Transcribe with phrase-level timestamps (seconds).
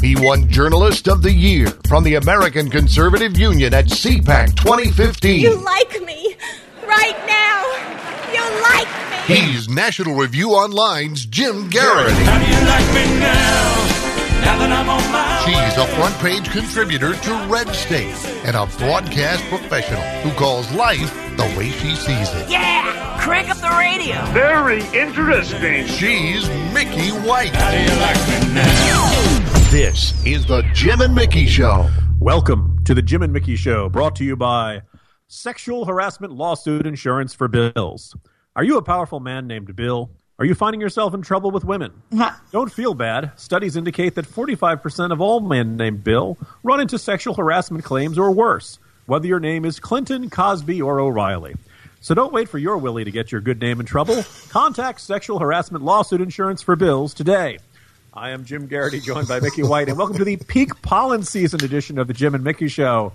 [0.00, 5.40] He won Journalist of the Year from the American Conservative Union at CPAC 2015.
[5.40, 6.36] You like me
[6.86, 7.66] right now.
[8.32, 9.34] You like me.
[9.36, 12.14] He's National Review Online's Jim Geraghty.
[12.24, 13.76] How do you like me now?
[14.40, 18.14] Now that I'm on my She's a front page contributor to Red State
[18.46, 22.48] and a broadcast professional who calls life the way she sees it.
[22.48, 23.18] Yeah!
[23.20, 24.24] Crank up the radio.
[24.32, 25.86] Very interesting.
[25.86, 27.54] She's Mickey White.
[27.54, 28.16] How do you like
[28.48, 29.19] me now?
[29.70, 31.88] This is the Jim and Mickey Show.
[32.18, 34.82] Welcome to the Jim and Mickey Show, brought to you by
[35.28, 38.16] Sexual Harassment Lawsuit Insurance for Bills.
[38.56, 40.10] Are you a powerful man named Bill?
[40.40, 41.92] Are you finding yourself in trouble with women?
[42.50, 43.30] Don't feel bad.
[43.36, 48.32] Studies indicate that 45% of all men named Bill run into sexual harassment claims or
[48.32, 51.54] worse, whether your name is Clinton, Cosby, or O'Reilly.
[52.00, 54.24] So don't wait for your Willie to get your good name in trouble.
[54.48, 57.58] Contact Sexual Harassment Lawsuit Insurance for Bills today.
[58.12, 61.62] I am Jim Geraghty, joined by Mickey White, and welcome to the peak pollen season
[61.62, 63.12] edition of the Jim and Mickey Show.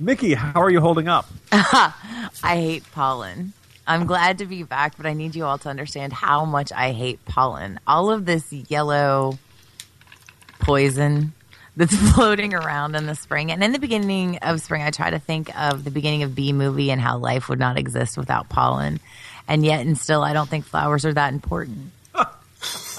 [0.00, 1.26] Mickey, how are you holding up?
[1.52, 1.92] I
[2.42, 3.52] hate pollen.
[3.86, 6.92] I'm glad to be back, but I need you all to understand how much I
[6.92, 7.78] hate pollen.
[7.86, 9.38] All of this yellow
[10.60, 11.34] poison
[11.76, 13.52] that's floating around in the spring.
[13.52, 16.54] And in the beginning of spring, I try to think of the beginning of Bee
[16.54, 18.98] movie and how life would not exist without pollen.
[19.46, 21.92] And yet, and still, I don't think flowers are that important.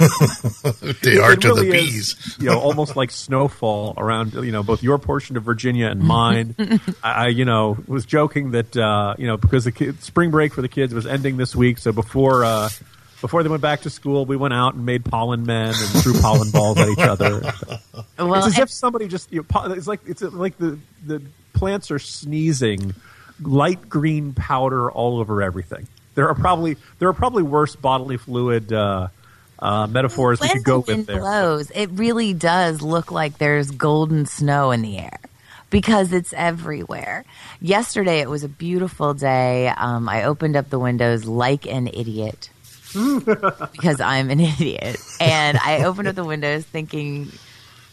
[1.02, 2.38] They are It to really the is, bees.
[2.40, 6.56] you know, almost like snowfall around, you know, both your portion of Virginia and mine.
[7.04, 10.54] I, I, you know, was joking that, uh, you know, because the kid, spring break
[10.54, 12.70] for the kids was ending this week, so before uh,
[13.22, 16.14] before they went back to school, we went out and made pollen men and threw
[16.22, 17.42] pollen balls at each other.
[18.18, 21.22] Well, it's as if somebody just you know, po- it's like it's like the the
[21.54, 22.94] plants are sneezing
[23.42, 25.88] light green powder all over everything.
[26.16, 29.08] There are probably there are probably worse bodily fluid uh,
[29.62, 31.20] uh, metaphors we could go with there.
[31.20, 35.20] blows, it really does look like there's golden snow in the air
[35.70, 37.26] because it's everywhere.
[37.62, 39.68] Yesterday, it was a beautiful day.
[39.68, 42.50] Um, I opened up the windows like an idiot
[42.94, 47.32] because I'm an idiot, and I opened up the windows thinking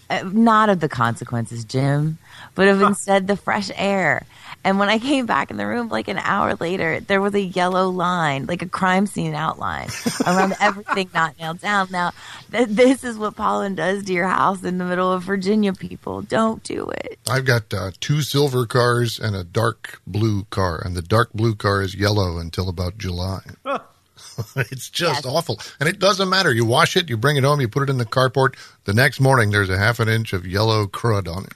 [0.09, 2.19] uh, not of the consequences, Jim,
[2.55, 4.25] but of instead the fresh air.
[4.67, 7.41] And when I came back in the room, like an hour later, there was a
[7.41, 9.89] yellow line, like a crime scene outline
[10.27, 11.87] around everything not nailed down.
[11.93, 12.11] Now,
[12.51, 16.21] th- this is what pollen does to your house in the middle of Virginia, people.
[16.23, 17.17] Don't do it.
[17.31, 21.55] I've got uh, two silver cars and a dark blue car, and the dark blue
[21.55, 23.43] car is yellow until about July.
[24.57, 25.27] it's just Yes.
[25.27, 25.61] awful.
[25.79, 26.53] And it doesn't matter.
[26.53, 28.57] You wash it, you bring it home, you put it in the carport.
[28.83, 31.53] The next morning, there's a half an inch of yellow crud on it.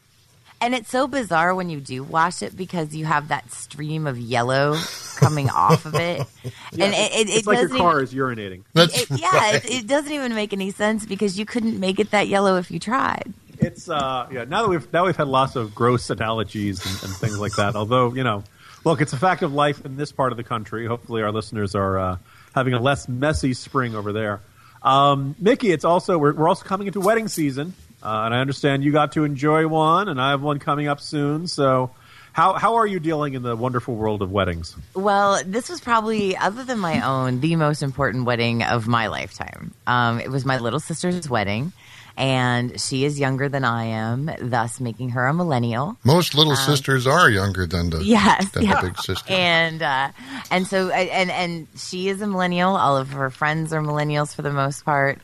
[0.63, 4.19] And it's so bizarre when you do wash it because you have that stream of
[4.19, 4.77] yellow
[5.17, 6.19] coming off of it.
[6.45, 8.63] and it, it, it it's like your doesn't car even- is urinating.
[8.75, 12.11] That's it, yeah, it, it doesn't even make any sense because you couldn't make it
[12.11, 13.33] that yellow if you tried.
[13.59, 14.45] It's uh yeah.
[14.45, 17.75] Now that we've now we've had lots of gross analogies and, and things like that.
[17.77, 18.43] Although you know,
[18.85, 20.87] look, it's a fact of life in this part of the country.
[20.87, 22.17] Hopefully, our listeners are uh,
[22.55, 24.41] having a less messy spring over there.
[24.83, 28.85] Um, Mickey, it's also we're, we're also coming into wedding season, uh, and I understand
[28.85, 31.47] you got to enjoy one, and I have one coming up soon.
[31.47, 31.91] So,
[32.33, 34.77] how how are you dealing in the wonderful world of weddings?
[34.95, 39.73] Well, this was probably, other than my own, the most important wedding of my lifetime.
[39.87, 41.73] Um, it was my little sister's wedding,
[42.17, 45.97] and she is younger than I am, thus making her a millennial.
[46.05, 48.81] most little sisters are younger than the, Um, Yes, than yeah.
[48.81, 49.33] the big sister.
[49.33, 50.11] and uh,
[50.51, 52.77] and so and and she is a millennial.
[52.77, 55.19] All of her friends are millennials for the most part.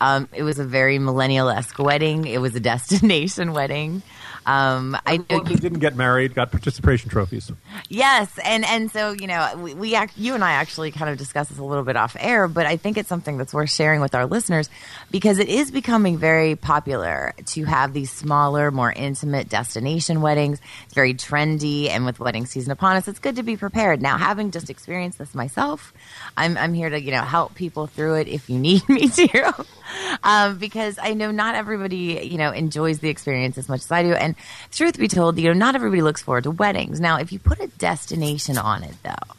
[0.00, 2.26] Um, it was a very millennial esque wedding.
[2.26, 4.02] It was a destination wedding.
[4.48, 7.52] Um, I know you didn't get married, got participation trophies.
[7.90, 11.18] Yes, and and so you know, we, we act, you and I actually kind of
[11.18, 14.00] discussed this a little bit off air, but I think it's something that's worth sharing
[14.00, 14.70] with our listeners
[15.10, 20.60] because it is becoming very popular to have these smaller, more intimate destination weddings.
[20.84, 24.00] It's very trendy, and with wedding season upon us, it's good to be prepared.
[24.00, 25.92] Now, having just experienced this myself,
[26.38, 29.66] I'm I'm here to you know help people through it if you need me to,
[30.22, 34.02] um, because I know not everybody you know enjoys the experience as much as I
[34.02, 34.34] do, and
[34.70, 37.00] truth be told, you know not everybody looks forward to weddings.
[37.00, 39.34] Now, if you put a destination on it, though,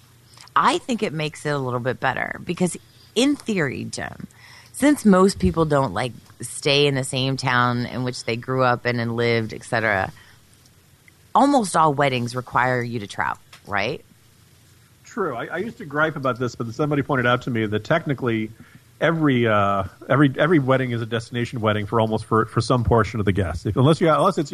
[0.55, 2.77] I think it makes it a little bit better because,
[3.15, 4.27] in theory, Jim,
[4.73, 8.85] since most people don't like stay in the same town in which they grew up
[8.85, 10.11] in and lived, etc.,
[11.35, 14.03] almost all weddings require you to travel, right?
[15.03, 15.35] True.
[15.35, 18.51] I, I used to gripe about this, but somebody pointed out to me that technically
[19.01, 23.19] every uh, every every wedding is a destination wedding for almost for, for some portion
[23.19, 23.65] of the guests.
[23.65, 24.53] If, unless you unless it's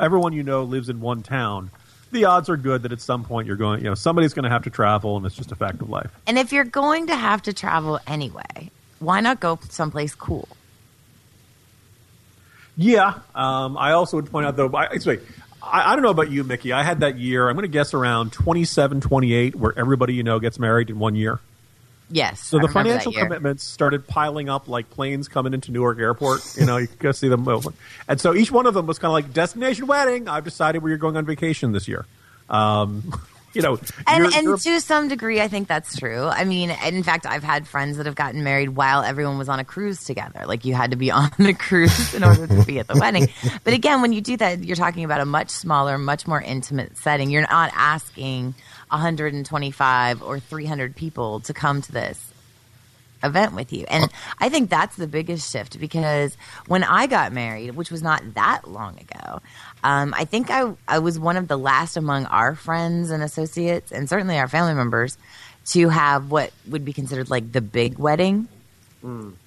[0.00, 1.70] everyone you know lives in one town,
[2.10, 3.80] the odds are good that at some point you're going.
[3.80, 6.10] You know, somebody's going to have to travel, and it's just a fact of life.
[6.26, 10.48] And if you're going to have to travel anyway, why not go someplace cool?
[12.76, 13.18] Yeah.
[13.34, 15.20] Um, I also would point out, though, I, sorry,
[15.62, 16.72] I, I don't know about you, Mickey.
[16.72, 20.38] I had that year, I'm going to guess around 27, 28, where everybody you know
[20.38, 21.40] gets married in one year.
[22.12, 22.40] Yes.
[22.40, 26.56] So I the financial commitments started piling up like planes coming into Newark Airport.
[26.56, 27.72] You know, you could go see them moving.
[28.06, 30.28] And so each one of them was kind of like destination wedding.
[30.28, 32.04] I've decided where you're going on vacation this year.
[32.50, 33.12] Um,
[33.54, 36.24] you know, And, you're- and you're- to some degree, I think that's true.
[36.24, 39.58] I mean, in fact, I've had friends that have gotten married while everyone was on
[39.58, 40.44] a cruise together.
[40.46, 43.28] Like you had to be on the cruise in order to be at the wedding.
[43.64, 46.96] But again, when you do that, you're talking about a much smaller, much more intimate
[46.98, 47.30] setting.
[47.30, 48.54] You're not asking
[48.92, 52.32] 125 or 300 people to come to this
[53.24, 53.84] event with you.
[53.88, 56.36] And I think that's the biggest shift because
[56.66, 59.40] when I got married, which was not that long ago,
[59.84, 63.92] um, I think I, I was one of the last among our friends and associates,
[63.92, 65.16] and certainly our family members,
[65.66, 68.48] to have what would be considered like the big wedding.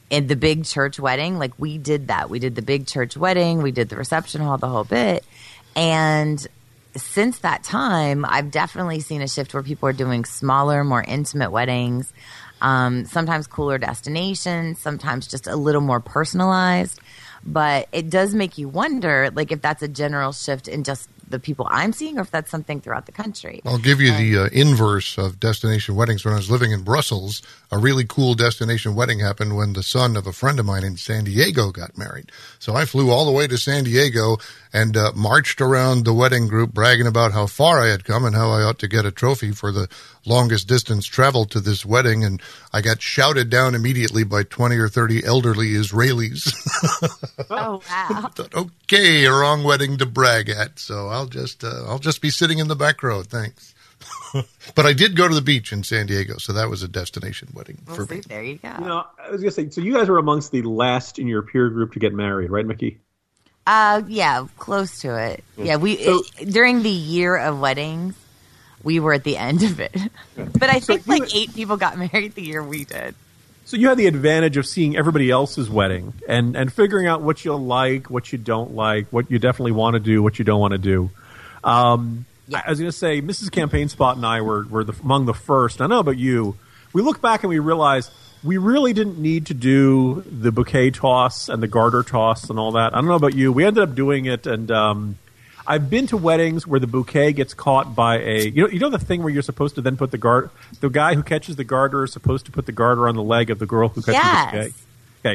[0.10, 2.30] In the big church wedding, like we did that.
[2.30, 5.26] We did the big church wedding, we did the reception hall, the whole bit.
[5.76, 6.46] And
[6.96, 11.52] since that time, I've definitely seen a shift where people are doing smaller, more intimate
[11.52, 12.14] weddings,
[12.62, 17.00] um, sometimes cooler destinations, sometimes just a little more personalized.
[17.46, 21.40] But it does make you wonder, like, if that's a general shift in just the
[21.40, 23.62] people I'm seeing, or if that's something throughout the country.
[23.66, 26.24] I'll give you the uh, inverse of destination weddings.
[26.24, 27.42] When I was living in Brussels,
[27.72, 30.98] a really cool destination wedding happened when the son of a friend of mine in
[30.98, 32.32] San Diego got married.
[32.60, 34.38] So I flew all the way to San Diego
[34.72, 38.36] and uh, marched around the wedding group bragging about how far I had come and
[38.36, 39.88] how I ought to get a trophy for the
[40.26, 42.24] longest distance travel to this wedding.
[42.24, 42.42] And
[42.74, 46.52] I got shouted down immediately by 20 or 30 elderly Israelis.
[47.50, 48.30] Oh wow!
[48.34, 50.80] thought, okay, wrong wedding to brag at.
[50.80, 53.22] So I'll just uh, I'll just be sitting in the back row.
[53.24, 53.74] Thanks.
[54.76, 57.50] but I did go to the beach in San Diego, so that was a destination
[57.54, 58.22] wedding Well, for see, me.
[58.28, 58.74] there you go.
[58.80, 61.28] you know, I was going to say, so you guys were amongst the last in
[61.28, 63.00] your peer group to get married, right, Mickey?
[63.68, 65.44] Uh, yeah, close to it.
[65.58, 68.16] Yeah, we So- it- during the year of weddings,
[68.86, 69.94] we were at the end of it.
[70.38, 73.16] But I think you- like eight people got married the year we did.
[73.66, 77.44] So you had the advantage of seeing everybody else's wedding and, and figuring out what
[77.44, 80.60] you like, what you don't like, what you definitely want to do, what you don't
[80.62, 81.10] want to do.
[81.64, 82.62] Um, Yeah.
[82.64, 83.52] I was going to say, Mrs.
[83.52, 85.82] Campaign Spot and I were, were the, among the first.
[85.82, 86.56] I don't know about you.
[86.94, 88.12] We look back and we realize
[88.44, 92.74] we really didn't need to do the bouquet toss and the garter toss and all
[92.74, 92.94] that.
[92.94, 93.52] I don't know about you.
[93.52, 95.18] We ended up doing it, and um,
[95.68, 98.90] I've been to weddings where the bouquet gets caught by a you know you know
[98.90, 101.64] the thing where you're supposed to then put the guard the guy who catches the
[101.64, 104.14] garter is supposed to put the garter on the leg of the girl who catches
[104.16, 104.52] Yes.
[104.52, 104.74] the bouquet.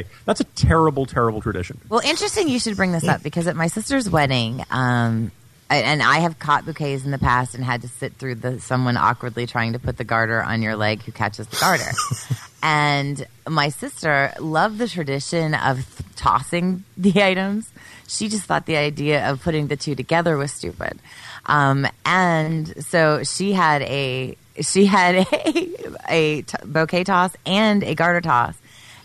[0.03, 1.77] Okay, that's a terrible, terrible tradition.
[1.89, 2.47] Well, interesting.
[2.47, 5.33] You should bring this up because at my sister's wedding, um,
[5.69, 8.95] and I have caught bouquets in the past and had to sit through the someone
[8.95, 11.91] awkwardly trying to put the garter on your leg who catches the garter.
[12.63, 17.69] and my sister loved the tradition of th- tossing the items.
[18.11, 20.99] She just thought the idea of putting the two together was stupid.
[21.45, 25.77] Um, and so she had a she had a,
[26.09, 28.55] a t- bouquet toss and a garter toss,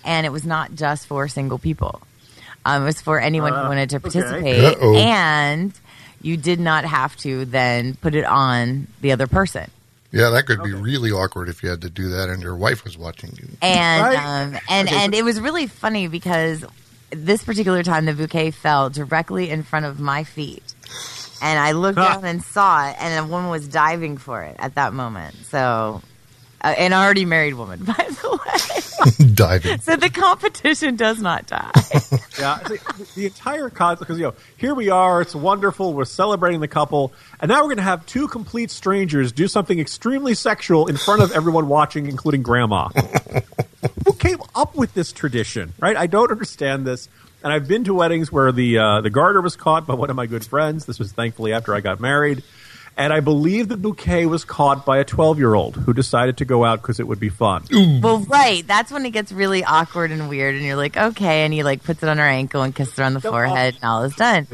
[0.05, 2.03] and it was not just for single people.
[2.65, 4.97] Um, it was for anyone who wanted to participate, Uh-oh.
[4.97, 5.73] and
[6.21, 9.71] you did not have to then put it on the other person.
[10.11, 12.85] Yeah, that could be really awkward if you had to do that and your wife
[12.85, 13.49] was watching you.
[13.63, 14.17] and Right.
[14.19, 16.65] um, and Okay, and it was really funny because
[17.11, 20.63] this particular time the bouquet fell directly in front of my feet,
[21.43, 22.15] and I looked Huh.
[22.15, 25.35] down and saw it, and a woman was diving for it at that moment.
[25.51, 26.03] So,
[26.63, 28.83] uh, an already married woman, by the way.
[29.35, 29.79] Diving.
[29.81, 31.71] so the competition does not die.
[32.39, 36.05] Yeah, see, the- the entire concept because you know here we are, it's wonderful, we're
[36.05, 40.35] celebrating the couple, and now we're going to have two complete strangers do something extremely
[40.35, 42.89] sexual in front of everyone watching, including grandma.
[44.05, 45.73] Who came up with this tradition?
[45.79, 45.97] Right?
[45.97, 47.09] I don't understand this.
[47.43, 50.17] And I've been to weddings where the uh, the garter was caught by one of
[50.17, 50.87] my good friends.
[50.87, 52.43] This was thankfully after I got married.
[52.99, 56.47] And I believe the bouquet was caught by a 12 year old who decided to
[56.47, 57.63] go out because it would be fun.
[58.03, 58.67] well, right.
[58.67, 61.85] That's when it gets really awkward and weird, and you're like, okay, and he like
[61.85, 64.47] puts it on her ankle and kisses her on the forehead, and all is done.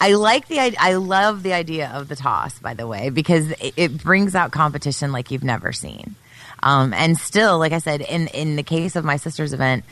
[0.00, 3.50] I like the i- I love the idea of the toss, by the way, because
[3.50, 6.14] it, it brings out competition like you've never seen.
[6.62, 9.84] Um, and still, like I said, in in the case of my sister's event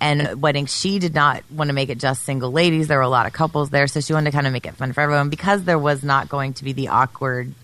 [0.00, 2.88] and wedding, she did not want to make it just single ladies.
[2.88, 4.74] There were a lot of couples there, so she wanted to kind of make it
[4.74, 7.54] fun for everyone because there was not going to be the awkward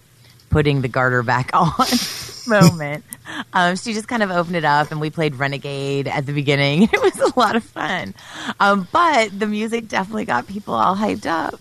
[0.50, 1.72] putting the garter back on
[2.46, 3.04] moment.
[3.52, 6.82] Um, she just kind of opened it up and we played Renegade at the beginning.
[6.92, 8.14] It was a lot of fun.
[8.60, 11.58] Um, but the music definitely got people all hyped up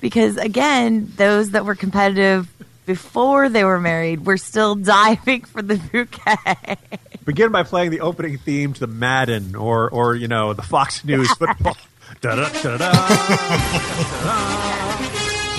[0.00, 2.52] because, again, those that were competitive
[2.84, 6.76] before they were married were still diving for the bouquet.
[7.26, 11.04] Begin by playing the opening theme to the Madden or, or you know, the Fox
[11.04, 11.76] News football.
[12.20, 12.92] Da-da, da-da, da-da.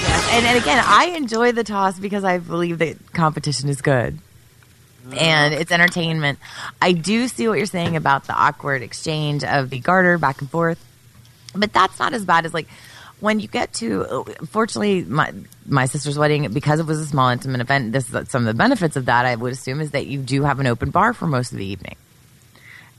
[0.07, 0.29] Yes.
[0.31, 4.17] And, and again, I enjoy the toss because I believe that competition is good.
[5.17, 6.39] And it's entertainment.
[6.81, 10.49] I do see what you're saying about the awkward exchange of the garter back and
[10.49, 10.83] forth,
[11.53, 12.67] but that's not as bad as like
[13.19, 14.25] when you get to.
[14.49, 15.33] Fortunately, my
[15.67, 17.91] my sister's wedding because it was a small intimate event.
[17.91, 19.25] This is some of the benefits of that.
[19.25, 21.65] I would assume is that you do have an open bar for most of the
[21.65, 21.95] evening.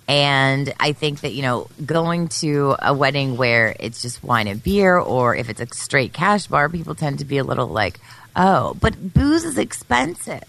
[0.06, 4.62] And I think that, you know, going to a wedding where it's just wine and
[4.62, 8.00] beer, or if it's a straight cash bar, people tend to be a little like,
[8.34, 10.44] oh, but booze is expensive.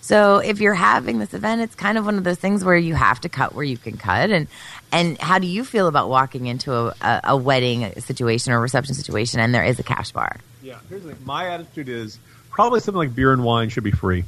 [0.00, 2.94] So if you're having this event, it's kind of one of those things where you
[2.94, 4.30] have to cut where you can cut.
[4.30, 4.48] And
[4.90, 8.94] and how do you feel about walking into a, a, a wedding situation or reception
[8.94, 10.36] situation and there is a cash bar?
[10.62, 11.24] Yeah, here's the thing.
[11.24, 12.18] My attitude is
[12.50, 14.24] probably something like beer and wine should be free.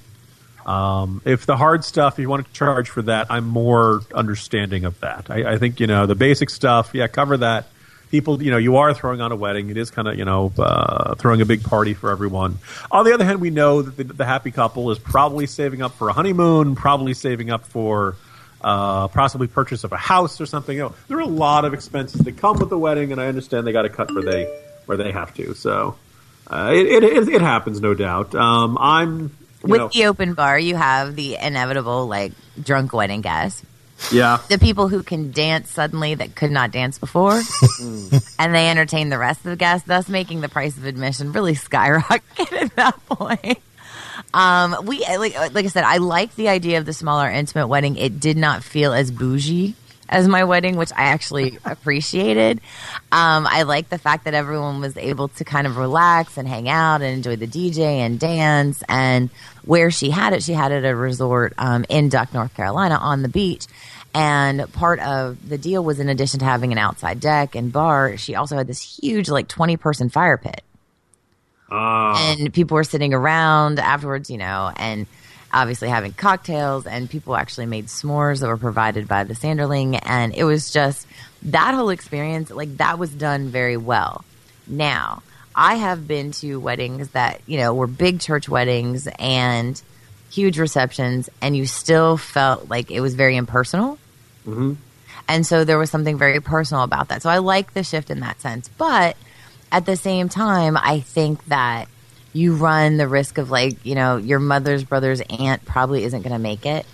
[0.64, 4.84] Um, if the hard stuff, if you want to charge for that, I'm more understanding
[4.84, 5.30] of that.
[5.30, 6.90] I, I think you know the basic stuff.
[6.94, 7.66] Yeah, cover that.
[8.10, 9.70] People, you know, you are throwing on a wedding.
[9.70, 12.58] It is kind of, you know, uh, throwing a big party for everyone.
[12.90, 15.94] On the other hand, we know that the, the happy couple is probably saving up
[15.94, 18.16] for a honeymoon, probably saving up for
[18.60, 20.76] uh, possibly purchase of a house or something.
[20.76, 23.28] You know, there are a lot of expenses that come with the wedding, and I
[23.28, 24.44] understand they got to cut where they
[24.84, 25.54] where they have to.
[25.54, 25.96] So
[26.49, 28.34] uh, it, it, it happens, no doubt.
[28.34, 33.62] Um, I'm With know, the open bar, you have the inevitable like drunk wedding guests.
[34.11, 34.38] yeah.
[34.49, 37.40] the people who can dance suddenly that could not dance before,
[38.38, 41.54] and they entertain the rest of the guests, thus making the price of admission really
[41.68, 43.58] skyrocket at that point.
[44.34, 47.96] Um, we like, like I said, I like the idea of the smaller, intimate wedding.
[47.96, 49.75] It did not feel as bougie
[50.12, 52.61] as my wedding, which I actually appreciated.
[53.11, 56.69] Um, I like the fact that everyone was able to kind of relax and hang
[56.69, 58.83] out and enjoy the DJ and dance.
[58.88, 59.31] And
[59.64, 62.97] where she had it, she had it at a resort um, in Duck, North Carolina,
[62.97, 63.66] on the beach.
[64.14, 68.19] And part of the deal was, in addition to having an outside deck and bar,
[68.19, 70.62] she also had this huge, like twenty person fire pit
[72.19, 75.07] and people were sitting around afterwards, you know, and
[75.52, 80.35] obviously having cocktails, and people actually made s'mores that were provided by the Sanderling, and
[80.35, 81.06] it was just
[81.42, 84.25] that whole experience, like that was done very well.
[84.66, 85.23] Now,
[85.54, 89.80] I have been to weddings that you know were big church weddings and
[90.30, 93.99] huge receptions, and you still felt like it was very impersonal.
[94.47, 94.75] Mm-hmm.
[95.28, 97.23] And so there was something very personal about that.
[97.23, 98.68] So I like the shift in that sense.
[98.68, 99.16] But
[99.71, 101.88] at the same time, I think that
[102.32, 106.32] you run the risk of like, you know, your mother's brother's aunt probably isn't going
[106.32, 106.86] to make it.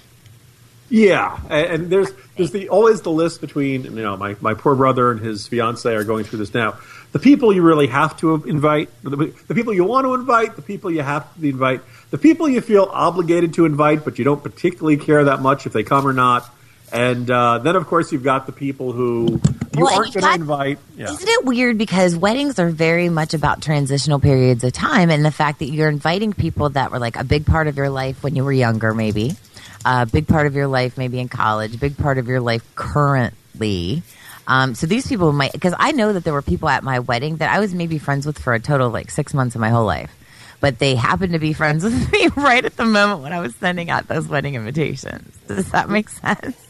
[0.90, 5.11] Yeah, and, there's there's the always the list between you know my, my poor brother
[5.11, 6.78] and his fiance are going through this now.
[7.12, 10.62] The people you really have to invite, the, the people you want to invite, the
[10.62, 14.42] people you have to invite, the people you feel obligated to invite, but you don't
[14.42, 16.49] particularly care that much if they come or not.
[16.92, 19.40] And uh, then, of course, you've got the people who
[19.76, 20.78] you Well, aren't going to invite.
[20.97, 21.11] Yeah.
[21.11, 25.30] Isn't it weird because weddings are very much about transitional periods of time and the
[25.30, 28.35] fact that you're inviting people that were like a big part of your life when
[28.37, 29.37] you were younger, maybe,
[29.85, 34.02] a big part of your life maybe in college, big part of your life currently.
[34.47, 37.37] Um, so these people might, because I know that there were people at my wedding
[37.37, 39.68] that I was maybe friends with for a total of like six months of my
[39.68, 40.14] whole life.
[40.61, 43.54] But they happened to be friends with me right at the moment when I was
[43.57, 45.37] sending out those wedding invitations.
[45.47, 46.68] Does that make sense?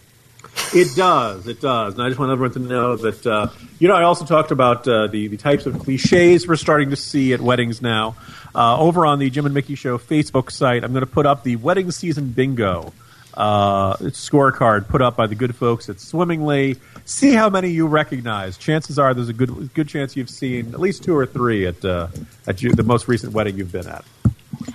[0.74, 1.46] It does.
[1.46, 1.94] It does.
[1.94, 3.48] And I just want everyone to know that, uh,
[3.78, 6.96] you know, I also talked about uh, the, the types of cliches we're starting to
[6.96, 8.16] see at weddings now.
[8.54, 11.42] Uh, over on the Jim and Mickey Show Facebook site, I'm going to put up
[11.42, 12.92] the wedding season bingo
[13.38, 16.76] uh, scorecard put up by the good folks at Swimmingly.
[17.04, 18.58] See how many you recognize.
[18.58, 21.82] Chances are there's a good good chance you've seen at least two or three at,
[21.84, 22.08] uh,
[22.46, 24.04] at you, the most recent wedding you've been at.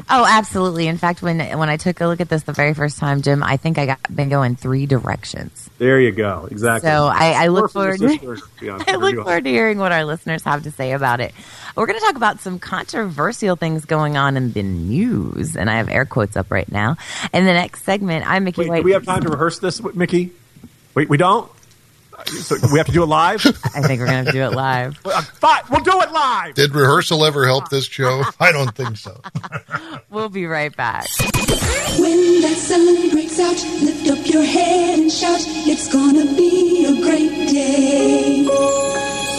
[0.09, 0.88] Oh, absolutely.
[0.88, 3.43] In fact, when when I took a look at this the very first time, Jim,
[3.43, 5.69] I think I got bingo in three directions.
[5.77, 6.47] There you go.
[6.50, 6.89] Exactly.
[6.89, 8.00] So I, I look forward.
[8.00, 8.38] your
[8.88, 11.33] I look forward to hearing what our listeners have to say about it.
[11.75, 15.77] We're going to talk about some controversial things going on in the news, and I
[15.77, 16.97] have air quotes up right now.
[17.33, 18.77] In the next segment, I'm Mickey Wait, White.
[18.77, 20.31] do we have time to rehearse this, Mickey?
[20.93, 21.51] Wait, we don't.
[22.27, 23.46] So we have to do it live.
[23.75, 25.00] I think we're going to do it live.
[25.13, 26.55] Uh, Fine, we'll do it live.
[26.55, 28.24] Did rehearsal ever help this show?
[28.39, 29.22] I don't think so.
[30.10, 31.05] We'll be right back.
[32.00, 37.01] When that sun breaks out, lift up your head and shout, it's gonna be a
[37.03, 38.48] great day.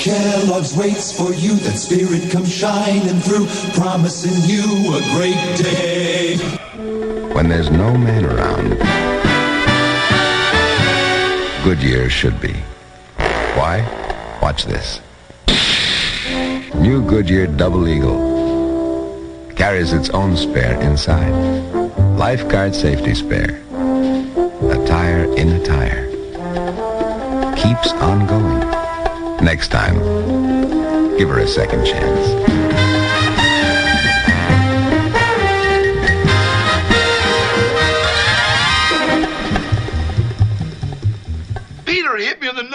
[0.00, 6.37] Kellogg's waits for you, that spirit comes shining through, promising you a great day.
[7.35, 8.75] When there's no man around,
[11.64, 12.52] Goodyear should be.
[13.56, 13.80] Why?
[14.42, 15.00] Watch this.
[16.75, 21.33] New Goodyear Double Eagle carries its own spare inside.
[22.18, 23.62] Lifeguard safety spare.
[23.73, 26.04] A tire in a tire.
[27.56, 29.42] Keeps on going.
[29.42, 29.97] Next time,
[31.16, 32.53] Give her a second chance.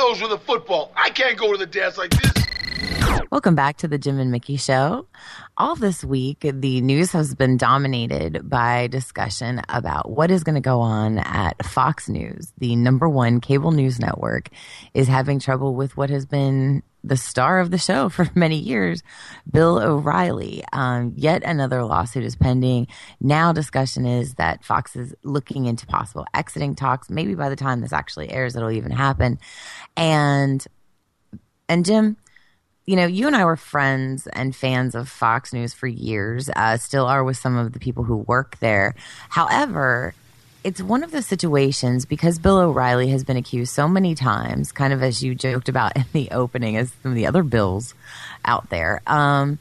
[0.10, 0.92] The with a football.
[0.96, 2.39] I can't go to the dance like this.
[3.32, 5.06] Welcome back to the Jim and Mickey Show.
[5.56, 10.62] All this week, the news has been dominated by discussion about what is going to
[10.62, 12.52] go on at Fox News.
[12.58, 14.50] The number one cable news network
[14.96, 19.04] is having trouble with what has been the star of the show for many years,
[19.48, 20.64] Bill O'Reilly.
[20.74, 22.88] Um, yet another lawsuit is pending.
[23.22, 27.12] Now, discussion is that Fox is looking into possible exiting talks.
[27.12, 29.38] Maybe by the time this actually airs, it'll even happen.
[29.96, 30.66] And
[31.68, 32.18] and Jim,
[32.90, 36.76] you know, you and I were friends and fans of Fox News for years, uh,
[36.78, 38.96] still are with some of the people who work there.
[39.30, 40.16] However,
[40.64, 44.92] it's one of the situations because Bill O'Reilly has been accused so many times, kind
[44.92, 47.94] of as you joked about in the opening, as some of the other bills
[48.44, 49.04] out there.
[49.06, 49.60] Um,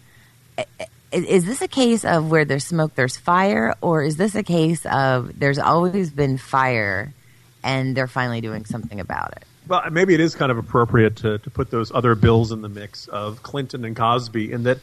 [1.12, 4.86] is this a case of where there's smoke, there's fire, or is this a case
[4.86, 7.12] of there's always been fire
[7.62, 9.47] and they're finally doing something about it?
[9.68, 12.70] Well, maybe it is kind of appropriate to, to put those other bills in the
[12.70, 14.78] mix of Clinton and Cosby, in that,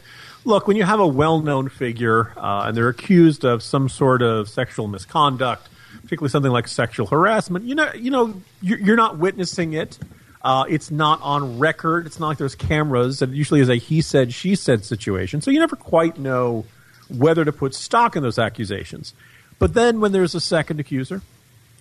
[0.45, 4.21] look, when you have a well known figure uh, and they're accused of some sort
[4.21, 5.67] of sexual misconduct,
[6.03, 9.97] particularly something like sexual harassment, you know, you know, you're, not witnessing it.
[10.43, 12.05] Uh, it's not on record.
[12.05, 13.23] It's not like there's cameras.
[13.23, 15.41] It usually is a he said, she said situation.
[15.41, 16.63] So you never quite know
[17.09, 19.15] whether to put stock in those accusations.
[19.57, 21.23] But then when there's a second accuser,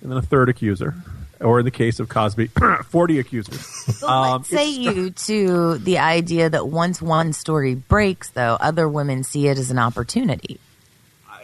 [0.00, 0.94] and then a third accuser,
[1.44, 2.48] or in the case of Cosby,
[2.88, 4.02] 40 accusers.
[4.02, 9.48] Um, say you to the idea that once one story breaks, though, other women see
[9.48, 10.58] it as an opportunity.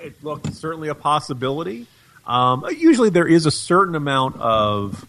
[0.02, 1.86] it, look, it's certainly a possibility.
[2.26, 5.06] Um, usually, there is a certain amount of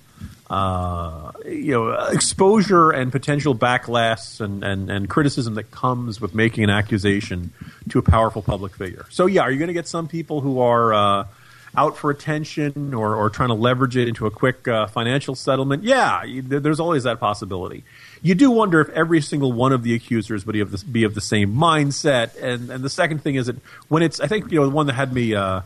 [0.49, 6.63] uh, you know exposure and potential backlash and, and, and criticism that comes with making
[6.63, 7.51] an accusation
[7.89, 9.05] to a powerful public figure.
[9.09, 11.27] So, yeah, are you going to get some people who are uh,
[11.75, 15.83] out for attention or, or trying to leverage it into a quick uh, financial settlement?
[15.83, 17.83] Yeah, you, there's always that possibility.
[18.21, 21.03] You do wonder if every single one of the accusers would be of the, be
[21.03, 22.41] of the same mindset.
[22.41, 23.55] And, and the second thing is that
[23.87, 25.61] when it's, I think, you know, the one that had me uh,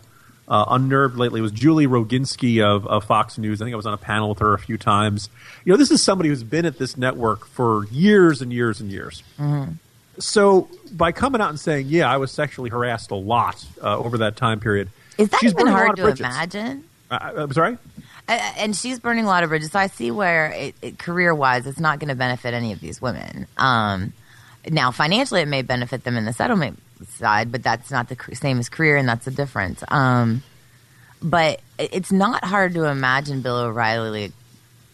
[0.47, 3.61] uh, unnerved lately was Julie Roginsky of, of Fox News.
[3.61, 5.29] I think I was on a panel with her a few times.
[5.63, 8.91] You know, this is somebody who's been at this network for years and years and
[8.91, 9.23] years.
[10.19, 14.19] So by coming out and saying, "Yeah, I was sexually harassed a lot uh, over
[14.19, 16.83] that time period," Is that she's even a hard to imagine?
[17.09, 17.77] Uh, I'm sorry.
[18.27, 19.71] Uh, and she's burning a lot of bridges.
[19.71, 23.01] So I see where, it, it, career-wise, it's not going to benefit any of these
[23.01, 23.47] women.
[23.57, 24.13] Um,
[24.69, 28.57] now, financially, it may benefit them in the settlement side, but that's not the same
[28.57, 29.83] as career, and that's the difference.
[29.89, 30.41] Um,
[31.21, 34.31] but it's not hard to imagine Bill O'Reilly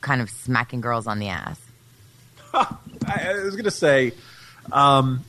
[0.01, 1.59] kind of smacking girls on the ass.
[2.53, 4.13] I, was going to say,
[4.71, 5.23] um,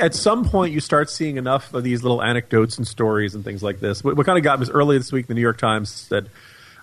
[0.00, 3.62] at some point, you start seeing enough of these little anecdotes and stories and things
[3.62, 4.02] like this.
[4.02, 6.28] What, what kind of got me was earlier this week, the New York Times said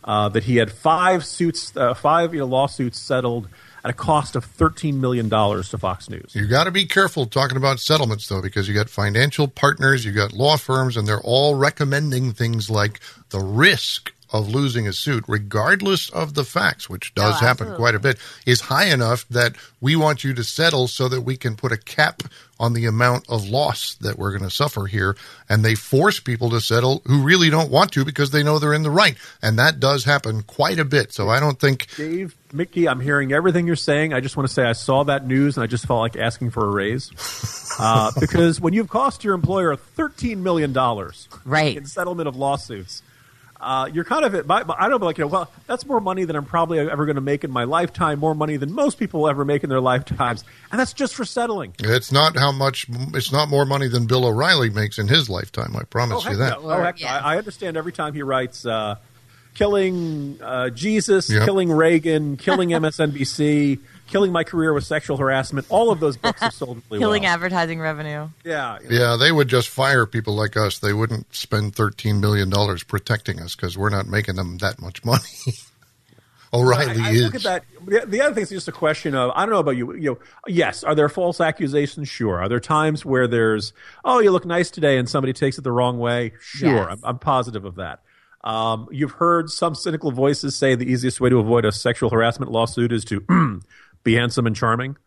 [0.03, 3.49] uh, that he had five suits, uh, five you know, lawsuits settled
[3.83, 6.33] at a cost of thirteen million dollars to Fox News.
[6.33, 10.11] You got to be careful talking about settlements, though, because you got financial partners, you
[10.11, 15.23] got law firms, and they're all recommending things like the risk of losing a suit,
[15.29, 19.55] regardless of the facts, which does Oh, happen quite a bit, is high enough that
[19.79, 22.23] we want you to settle so that we can put a cap
[22.59, 25.15] on the amount of loss that we're going to suffer here.
[25.49, 28.73] And they force people to settle who really don't want to because they know they're
[28.73, 29.15] in the right.
[29.41, 31.13] And that does happen quite a bit.
[31.13, 34.13] So I don't think Dave, Mickey, I'm hearing everything you're saying.
[34.13, 36.51] I just want to say I saw that news and I just felt like asking
[36.51, 37.11] for a raise.
[37.79, 40.73] Uh, because when you've cost your employer $13 million
[41.45, 41.77] Right.
[41.77, 43.03] in settlement of lawsuits,
[43.59, 45.99] uh, you're kind of at my, I don't know, like, you know, well, that's more
[45.99, 48.99] money than I'm probably ever going to make in my lifetime, more money than most
[48.99, 50.43] people will ever make in their lifetimes.
[50.71, 51.73] And that's just for settling.
[51.79, 55.75] it's not how much, it's not more money than Bill O'Reilly makes in his lifetime.
[55.75, 56.61] I promise oh, you that.
[56.61, 56.71] no.
[56.71, 56.99] Oh, heck.
[57.01, 57.17] Yeah.
[57.17, 58.97] I, I understand every time he writes, uh,
[59.55, 61.45] killing uh, Jesus, Yep.
[61.45, 62.69] killing Reagan, killing
[63.17, 65.67] MSNBC, killing my career with sexual harassment.
[65.69, 67.33] All of those books have sold really Killing well.
[67.33, 68.29] advertising revenue.
[68.43, 68.95] yeah, you know.
[68.97, 70.79] Yeah, they would just fire people like us.
[70.79, 72.51] They wouldn't spend $13 million
[72.87, 75.23] protecting us because we're not making them that much money.
[76.53, 77.21] O'Reilly I, I is.
[77.23, 77.63] look at that.
[77.85, 79.93] The, the other thing is just a question of I don't know about you.
[79.95, 82.07] You know, yes, are there false accusations?
[82.07, 82.39] Sure.
[82.41, 83.73] Are there times where there's
[84.05, 86.31] oh you look nice today and somebody takes it the wrong way?
[86.39, 86.87] Sure, Yes.
[86.89, 87.99] I'm, I'm positive of that.
[88.45, 92.49] Um, you've heard some cynical voices say the easiest way to avoid a sexual harassment
[92.49, 93.25] lawsuit is to
[94.07, 94.95] be handsome and charming.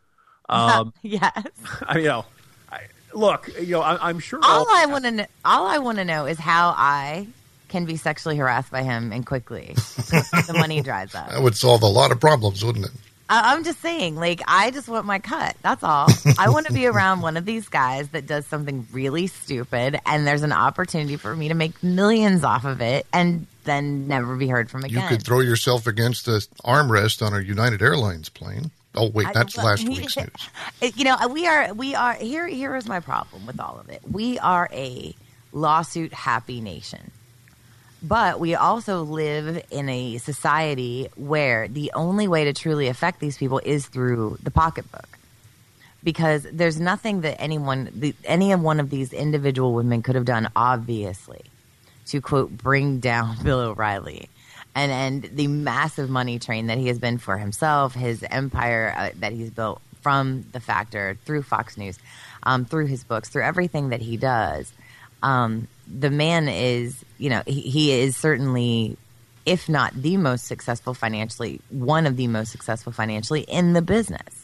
[0.50, 1.30] Um, yes.
[1.86, 2.24] I, you know,
[2.72, 2.80] I,
[3.14, 6.04] look, you know, I, I'm sure All I want to know, all I want to
[6.04, 7.28] know is how I
[7.68, 11.30] can be sexually harassed by him and quickly the money dries up.
[11.30, 12.90] that would solve a lot of problems, wouldn't it?
[13.28, 15.54] I- I'm just saying, like, I just want my cut.
[15.62, 16.08] That's all.
[16.36, 20.26] I want to be around one of these guys that does something really stupid, and
[20.26, 24.48] there's an opportunity for me to make millions off of it, and then never be
[24.48, 25.00] heard from again.
[25.04, 28.72] You could throw yourself against the armrest on a United Airlines plane.
[28.94, 30.28] Oh wait, that's but last week's news.
[30.82, 32.46] Uh, you know, uh, we are we are here.
[32.46, 34.02] Here is my problem with all of it.
[34.10, 35.14] We are a
[35.52, 37.12] lawsuit happy nation,
[38.02, 43.38] but we also live in a society where the only way to truly affect these
[43.38, 45.06] people is through the pocketbook.
[46.02, 50.48] Because there's nothing that anyone, the, any one of these individual women could have done,
[50.56, 51.42] obviously,
[52.06, 54.30] to quote bring down Bill O'Reilly
[54.74, 59.10] and and the massive money train that he has been for himself, his empire uh,
[59.20, 61.98] that he's built from the Factor through Fox News,
[62.42, 64.72] um, through his books, through everything that he does.
[65.22, 68.96] Um, the man is, you know, he, he is certainly,
[69.44, 74.39] if not the most successful financially, one of the most successful financially in the business.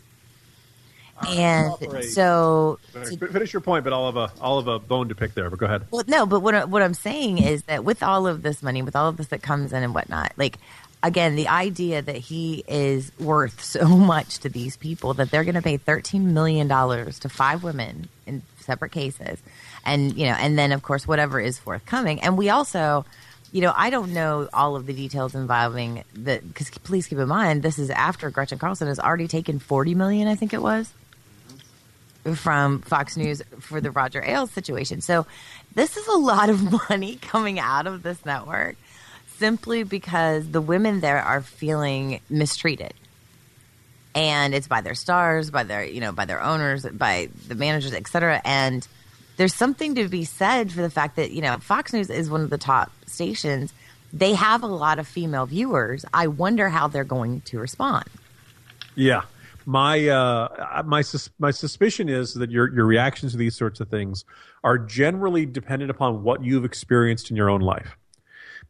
[1.26, 1.72] And
[2.04, 5.48] so Finish your point, but I'll have a I'll have a bone to pick there.
[5.48, 5.86] But go ahead.
[5.90, 8.94] well, no, but what what I'm saying is that with all of this money, with
[8.94, 10.58] all of this that comes in and whatnot, like
[11.02, 15.54] again, the idea that he is worth so much to these people that they're going
[15.54, 19.38] to pay 13 million dollars to five women in separate cases,
[19.84, 23.04] and you know, and then of course whatever is forthcoming, and we also.
[23.52, 27.28] You know, I don't know all of the details involving the because please keep in
[27.28, 30.92] mind this is after Gretchen Carlson has already taken forty million, I think it was,
[32.34, 35.00] from Fox News for the Roger Ailes situation.
[35.00, 35.26] So
[35.74, 38.76] this is a lot of money coming out of this network
[39.38, 42.94] simply because the women there are feeling mistreated.
[44.14, 47.92] And it's by their stars, by their, you know, by their owners, by the managers,
[47.92, 48.40] et cetera.
[48.46, 48.86] And
[49.36, 52.40] there's something to be said for the fact that, you know, Fox News is one
[52.40, 53.74] of the top stations.
[54.14, 56.06] They have a lot of female viewers.
[56.14, 58.04] I wonder how they're going to respond.
[58.94, 59.22] Yeah,
[59.66, 63.88] my uh, my sus- my suspicion is that your your reactions to these sorts of
[63.88, 64.24] things
[64.62, 67.98] are generally dependent upon what you've experienced in your own life.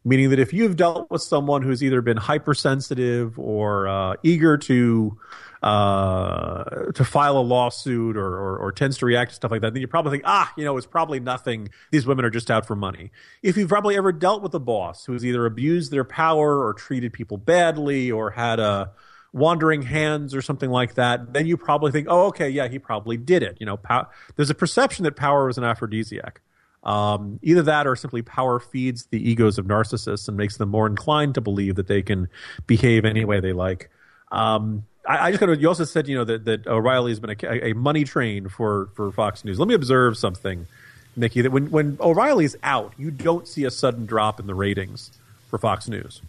[0.04, 5.18] Meaning that if you've dealt with someone who's either been hypersensitive or uh, eager to
[5.62, 9.74] uh, to file a lawsuit or, or, or tends to react to stuff like that,
[9.74, 11.68] then you probably think, ah, you know, it's probably nothing.
[11.90, 13.10] These women are just out for money.
[13.42, 17.12] If you've probably ever dealt with a boss who's either abused their power or treated
[17.12, 18.92] people badly or had a
[19.36, 23.18] wandering hands or something like that, then you probably think, oh, okay, yeah, he probably
[23.18, 23.58] did it.
[23.60, 26.40] You know, pow- there's a perception that power is an aphrodisiac.
[26.82, 30.86] Um, either that or simply power feeds the egos of narcissists and makes them more
[30.86, 32.28] inclined to believe that they can
[32.66, 33.90] behave any way they like.
[34.32, 37.20] Um, I, I just kind of, you also said, you know, that, that O'Reilly has
[37.20, 39.58] been a, a money train for, for Fox News.
[39.58, 40.66] Let me observe something,
[41.14, 45.10] Nikki, that when, when O'Reilly's out, you don't see a sudden drop in the ratings
[45.48, 46.22] for Fox News.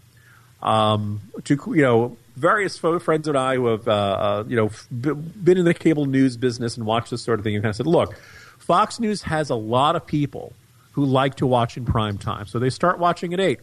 [0.61, 5.57] Um, to, you know, various friends and I who have, uh, uh, you know, been
[5.57, 7.87] in the cable news business and watched this sort of thing and kind of said,
[7.87, 8.15] look,
[8.59, 10.53] Fox News has a lot of people
[10.91, 12.45] who like to watch in prime time.
[12.45, 13.59] So they start watching at 8.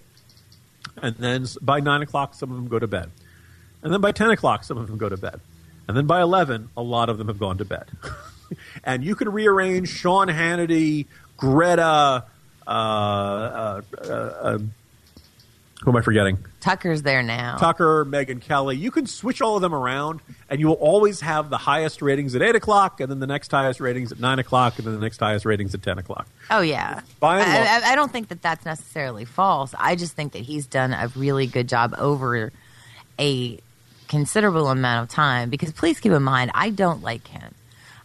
[1.02, 3.10] And then by 9 o'clock, some of them go to bed.
[3.82, 5.40] And then by 10 o'clock, some of them go to bed.
[5.86, 7.86] And then by 11, a lot of them have gone to bed.
[8.84, 11.06] and you can rearrange Sean Hannity,
[11.36, 12.24] Greta,
[12.66, 14.58] uh, uh, uh, uh,
[15.84, 16.38] who am I forgetting?
[16.60, 17.56] Tucker's there now.
[17.56, 18.76] Tucker, Megyn Kelly.
[18.76, 22.34] You can switch all of them around, and you will always have the highest ratings
[22.34, 25.00] at 8 o'clock, and then the next highest ratings at 9 o'clock, and then the
[25.00, 26.26] next highest ratings at 10 o'clock.
[26.50, 27.02] Oh yeah.
[27.20, 29.74] By and I, large- I, I don't think that that's necessarily false.
[29.78, 32.50] I just think that he's done a really good job over
[33.20, 33.58] a
[34.08, 35.50] considerable amount of time.
[35.50, 37.54] Because please keep in mind, I don't like him.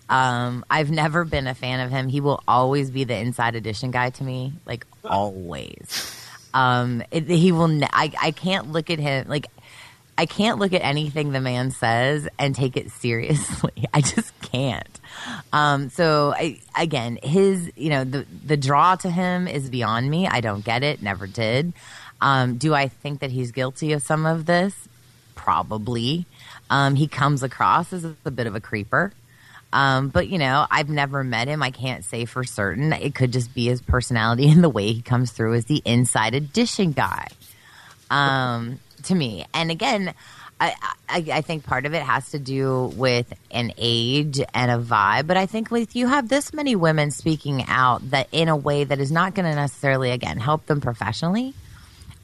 [0.10, 2.10] Um, I've never been a fan of him.
[2.10, 6.26] He will always be the Inside Edition guy to me, like always.
[6.54, 7.68] Um, it, he will.
[7.68, 9.48] Ne- I I can't look at him like.
[10.18, 13.86] I can't look at anything the man says and take it seriously.
[13.94, 15.00] I just can't.
[15.54, 20.28] Um, so I, again, his, you know, the the draw to him is beyond me.
[20.28, 21.02] I don't get it.
[21.02, 21.72] Never did.
[22.20, 24.90] Um, do I think that he's guilty of some of this?
[25.36, 26.26] Probably.
[26.70, 29.14] Um, he comes across as a bit of a creeper.
[29.72, 31.62] Um, but you know, I've never met him.
[31.62, 32.92] I can't say for certain.
[32.94, 36.34] It could just be his personality and the way he comes through as the inside
[36.34, 37.28] edition guy
[38.10, 39.46] um, to me.
[39.54, 40.14] And again,
[40.62, 40.76] I,
[41.08, 45.28] I, I think part of it has to do with an age and a vibe.
[45.28, 48.84] But I think with you have this many women speaking out that in a way
[48.84, 51.54] that is not going to necessarily, again, help them professionally.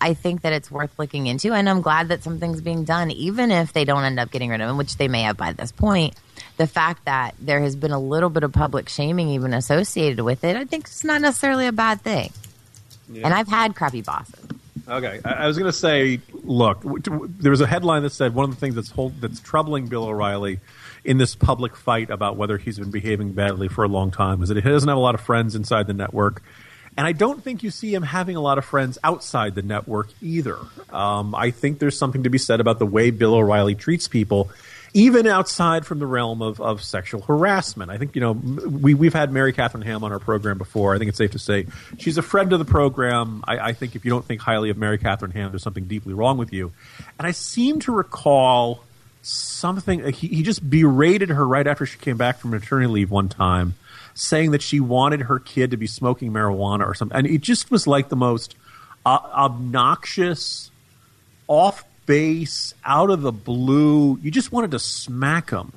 [0.01, 3.51] I think that it's worth looking into, and I'm glad that something's being done, even
[3.51, 5.71] if they don't end up getting rid of him, which they may have by this
[5.71, 6.15] point.
[6.57, 10.43] The fact that there has been a little bit of public shaming even associated with
[10.43, 12.31] it, I think it's not necessarily a bad thing.
[13.13, 14.45] And I've had crappy bosses.
[14.87, 18.11] Okay, I, I was going to say, look, w- t- there was a headline that
[18.11, 20.59] said one of the things that's hold, that's troubling Bill O'Reilly
[21.03, 24.49] in this public fight about whether he's been behaving badly for a long time is
[24.49, 26.41] that he doesn't have a lot of friends inside the network.
[26.97, 30.09] And I don't think you see him having a lot of friends outside the network
[30.21, 30.57] either.
[30.89, 34.49] Um, I think there's something to be said about the way Bill O'Reilly treats people,
[34.93, 37.91] even outside from the realm of, of sexual harassment.
[37.91, 40.95] I think, you know, we, we've had Mary Catherine Ham on our program before.
[40.95, 43.43] I think it's safe to say she's a friend of the program.
[43.45, 46.13] I, I think if you don't think highly of Mary Catherine Ham, there's something deeply
[46.13, 46.71] wrong with you.
[47.19, 48.85] And I seem to recall
[49.21, 53.27] something, he, he just berated her right after she came back from maternity leave one
[53.27, 53.73] time
[54.15, 57.15] saying that she wanted her kid to be smoking marijuana or something.
[57.15, 58.55] And it just was like the most
[59.05, 60.71] uh, obnoxious,
[61.47, 64.17] off base, out of the blue.
[64.23, 65.73] You just wanted to smack him.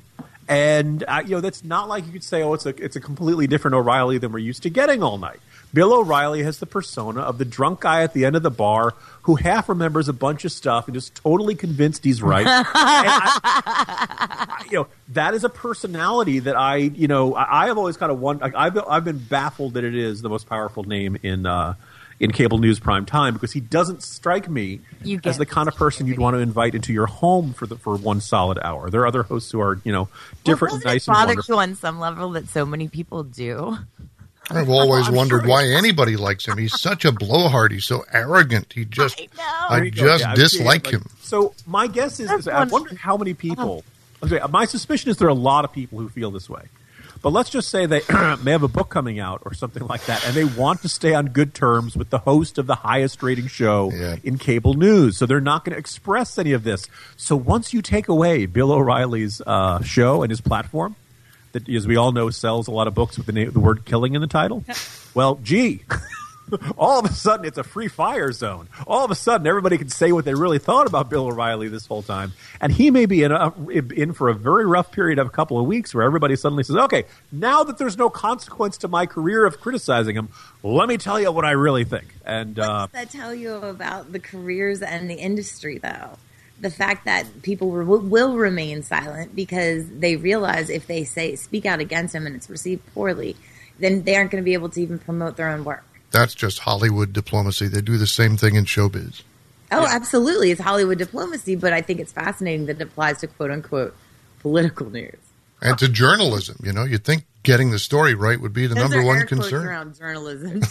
[0.47, 2.99] And uh, you know that's not like you could say, oh, it's a it's a
[2.99, 5.39] completely different O'Reilly than we're used to getting all night.
[5.73, 8.95] Bill O'Reilly has the persona of the drunk guy at the end of the bar
[9.23, 12.45] who half remembers a bunch of stuff and is totally convinced he's right.
[12.47, 17.77] And I- you know that is a personality that I you know I, I have
[17.77, 20.83] always kind of one I've been, I've been baffled that it is the most powerful
[20.83, 21.73] name in uh,
[22.19, 24.81] in cable news prime time because he doesn't strike me
[25.25, 27.95] as the kind of person you'd want to invite into your home for the for
[27.95, 28.89] one solid hour.
[28.89, 30.09] There are other hosts who are you know
[30.43, 31.55] different, well, nice, doesn't and wonderful.
[31.55, 33.77] you on some level that so many people do?
[34.51, 36.57] I've always I'm wondered sure why anybody likes him.
[36.57, 37.71] He's such a blowhard.
[37.71, 38.73] He's so arrogant.
[38.73, 40.01] He just, I, There you go.
[40.03, 41.01] just Yeah, dislike seen it.
[41.01, 41.09] him.
[41.21, 43.83] So my guess is, is I wonder how many people.
[44.23, 46.63] Okay, my suspicion is there are a lot of people who feel this way.
[47.21, 48.01] But let's just say they
[48.43, 51.13] may have a book coming out or something like that, and they want to stay
[51.13, 53.91] on good terms with the host of the highest rating show
[54.23, 55.17] in cable news.
[55.17, 56.87] So they're not going to express any of this.
[57.17, 60.95] So once you take away Bill O'Reilly's uh, show and his platform,
[61.51, 63.85] that, as we all know, sells a lot of books with the, name, the word
[63.85, 64.63] "killing" in the title.
[65.13, 65.83] well, gee,
[66.77, 68.67] all of a sudden it's a free fire zone.
[68.87, 71.85] All of a sudden, everybody can say what they really thought about Bill O'Reilly this
[71.85, 75.27] whole time, and he may be in, a, in for a very rough period of
[75.27, 78.87] a couple of weeks where everybody suddenly says, "Okay, now that there's no consequence to
[78.87, 80.29] my career of criticizing him,
[80.63, 83.55] let me tell you what I really think." And uh, What does that tell you
[83.55, 86.17] about the careers and the industry, though?
[86.61, 91.65] The fact that people will, will remain silent because they realize if they say speak
[91.65, 93.35] out against him and it's received poorly,
[93.79, 95.83] then they aren't going to be able to even promote their own work.
[96.11, 97.67] That's just Hollywood diplomacy.
[97.67, 99.21] They do the same thing in showbiz.
[99.71, 103.51] Oh, absolutely, it's Hollywood diplomacy, but I think it's fascinating that it applies to quote
[103.51, 103.95] unquote
[104.39, 105.15] political news.
[105.61, 108.89] And to journalism, you know, you'd think getting the story right would be the Those
[108.89, 109.65] number one concern.
[109.67, 110.61] around journalism.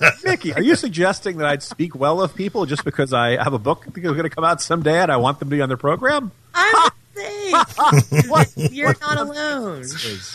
[0.24, 3.58] Mickey, are you suggesting that I'd speak well of people just because I have a
[3.58, 5.76] book that's going to come out someday and I want them to be on their
[5.76, 6.30] program?
[6.54, 7.54] I'm saying,
[8.28, 8.52] what?
[8.56, 9.84] You're not alone.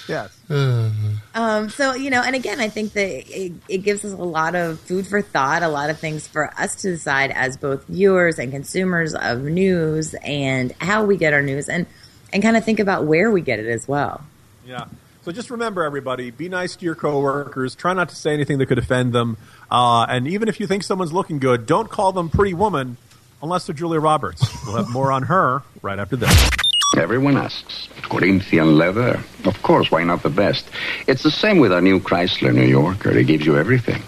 [0.08, 0.38] Yes.
[0.50, 4.56] Um, so you know, and again, I think that it, it gives us a lot
[4.56, 8.40] of food for thought, a lot of things for us to decide as both viewers
[8.40, 11.86] and consumers of news, and how we get our news, and
[12.34, 14.24] and kind of think about where we get it as well.
[14.66, 14.86] Yeah.
[15.24, 17.76] So just remember, everybody, be nice to your coworkers.
[17.76, 19.38] Try not to say anything that could offend them.
[19.70, 22.96] Uh, and even if you think someone's looking good, don't call them pretty woman
[23.42, 24.42] unless they're Julia Roberts.
[24.66, 26.50] We'll have more on her right after this.
[26.96, 27.90] Everyone asks.
[28.04, 29.22] Corinthian leather?
[29.44, 30.70] Of course, why not the best?
[31.08, 33.12] It's the same with our new Chrysler New Yorker.
[33.12, 34.02] It gives you everything.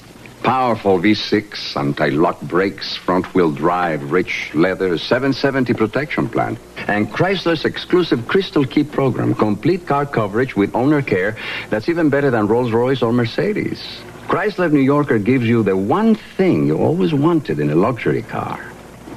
[0.50, 6.58] Powerful V6, anti-lock brakes, front-wheel drive, rich leather, 770 protection plan.
[6.88, 11.38] And Chrysler's exclusive Crystal Key program, complete car coverage with owner care
[11.70, 14.02] that's even better than Rolls-Royce or Mercedes.
[14.28, 18.60] Chrysler New Yorker gives you the one thing you always wanted in a luxury car.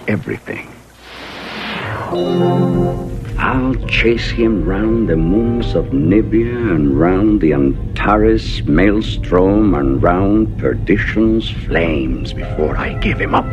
[0.06, 0.68] Everything.
[3.38, 10.58] I'll chase him round the moons of Nibia and round the Antares maelstrom and round
[10.58, 13.46] perdition's flames before I give him up.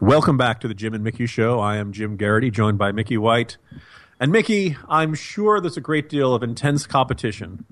[0.00, 1.58] Welcome back to the Jim and Mickey Show.
[1.58, 3.56] I am Jim Geraghty, joined by Mickey White.
[4.20, 7.64] And Mickey, I'm sure there's a great deal of intense competition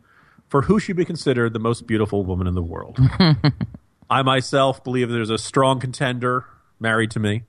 [0.48, 2.98] for who should be considered the most beautiful woman in the world.
[4.08, 6.44] I myself believe there's a strong contender
[6.80, 7.42] married to me.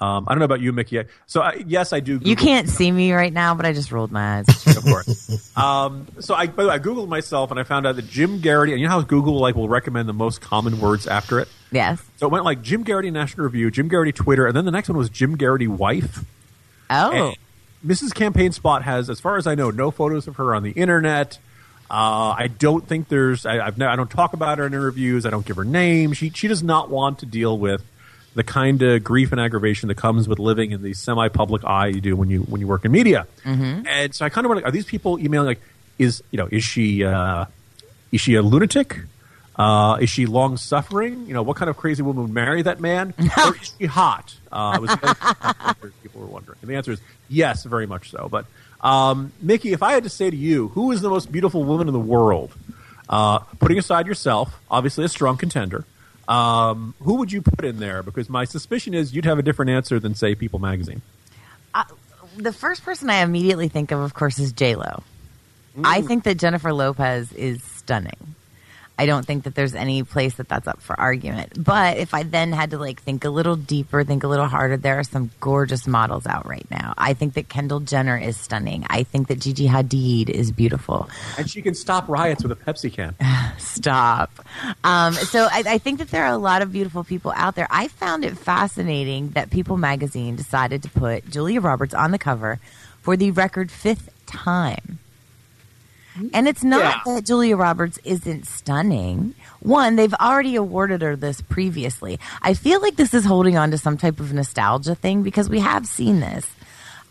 [0.00, 1.02] Um, I don't know about you, Mickey.
[1.26, 2.20] So, I, yes, I do.
[2.22, 4.66] You can't see me right now, but I just rolled my eyes.
[4.76, 5.56] of course.
[5.56, 8.40] Um, so I, by the way, I googled myself and I found out that Jim
[8.40, 11.48] Geraghty, and you know how Google like will recommend the most common words after it.
[11.72, 12.00] Yes.
[12.16, 14.88] So it went like Jim Geraghty National Review, Jim Geraghty Twitter, and then the next
[14.88, 16.24] one was Jim Geraghty wife.
[16.90, 17.10] Oh.
[17.12, 17.36] And
[17.84, 18.14] Mrs.
[18.14, 21.38] Campaign Spot has, as far as I know, no photos of her on the internet.
[21.90, 23.46] Uh, I don't think there's.
[23.46, 25.24] I, I've no, I don't talk about her in interviews.
[25.24, 26.12] I don't give her name.
[26.12, 27.82] She she does not want to deal with
[28.34, 32.00] the kind of grief and aggravation that comes with living in the semi-public eye you
[32.00, 33.26] do when you when you work in media.
[33.42, 33.86] Mm-hmm.
[33.86, 35.60] And so I kind of wonder, are these people emailing like,
[35.98, 37.46] is you know, is she uh,
[38.10, 39.00] Is she a lunatic?
[39.58, 41.26] Uh, is she long suffering?
[41.26, 43.12] You know, what kind of crazy woman would marry that man?
[43.44, 44.34] or is she hot?
[44.52, 46.58] Uh, was people were wondering.
[46.62, 48.28] And the answer is yes, very much so.
[48.30, 48.46] But
[48.80, 51.88] um, Mickey, if I had to say to you, who is the most beautiful woman
[51.88, 52.54] in the world?
[53.08, 55.84] Uh, putting aside yourself, obviously a strong contender.
[56.28, 58.02] Um, who would you put in there?
[58.02, 61.00] Because my suspicion is you'd have a different answer than say People Magazine.
[61.74, 61.84] Uh,
[62.36, 65.02] the first person I immediately think of, of course, is J Lo.
[65.84, 68.34] I think that Jennifer Lopez is stunning.
[68.98, 71.62] I don't think that there's any place that that's up for argument.
[71.62, 74.76] But if I then had to like think a little deeper, think a little harder,
[74.76, 76.94] there are some gorgeous models out right now.
[76.98, 78.84] I think that Kendall Jenner is stunning.
[78.90, 81.08] I think that Gigi Hadid is beautiful.
[81.36, 83.14] And she can stop riots with a Pepsi can.
[83.58, 84.30] Stop.
[84.82, 87.68] Um, so I, I think that there are a lot of beautiful people out there.
[87.70, 92.58] I found it fascinating that People Magazine decided to put Julia Roberts on the cover
[93.02, 94.98] for the record fifth time.
[96.32, 99.34] And it's not that Julia Roberts isn't stunning.
[99.60, 102.18] One, they've already awarded her this previously.
[102.42, 105.60] I feel like this is holding on to some type of nostalgia thing because we
[105.60, 106.46] have seen this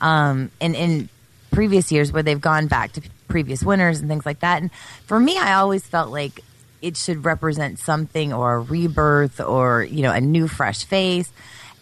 [0.02, 1.10] um, in in
[1.52, 4.62] previous years where they've gone back to previous winners and things like that.
[4.62, 4.72] And
[5.06, 6.42] for me, I always felt like
[6.82, 11.32] it should represent something or a rebirth or you know a new fresh face.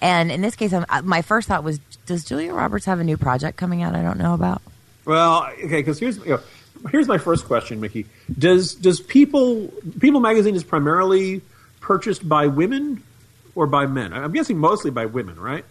[0.02, 3.04] And in this case, I'm, uh, my first thought was, does Julia Roberts have a
[3.04, 3.96] new project coming out?
[3.96, 4.62] I don't know about.
[5.06, 6.40] Well, okay, because here's you know,
[6.92, 8.06] here's my first question, Mickey.
[8.38, 9.68] Does does people
[10.00, 11.42] People Magazine is primarily
[11.82, 13.04] purchased by women
[13.56, 14.14] or by men?
[14.14, 15.66] I'm guessing mostly by women, right?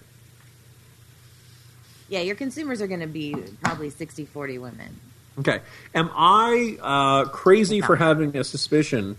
[2.08, 5.00] Yeah, your consumers are going to be probably 60 40 women.
[5.38, 5.60] Okay.
[5.94, 9.16] Am I uh, crazy for having a suspicion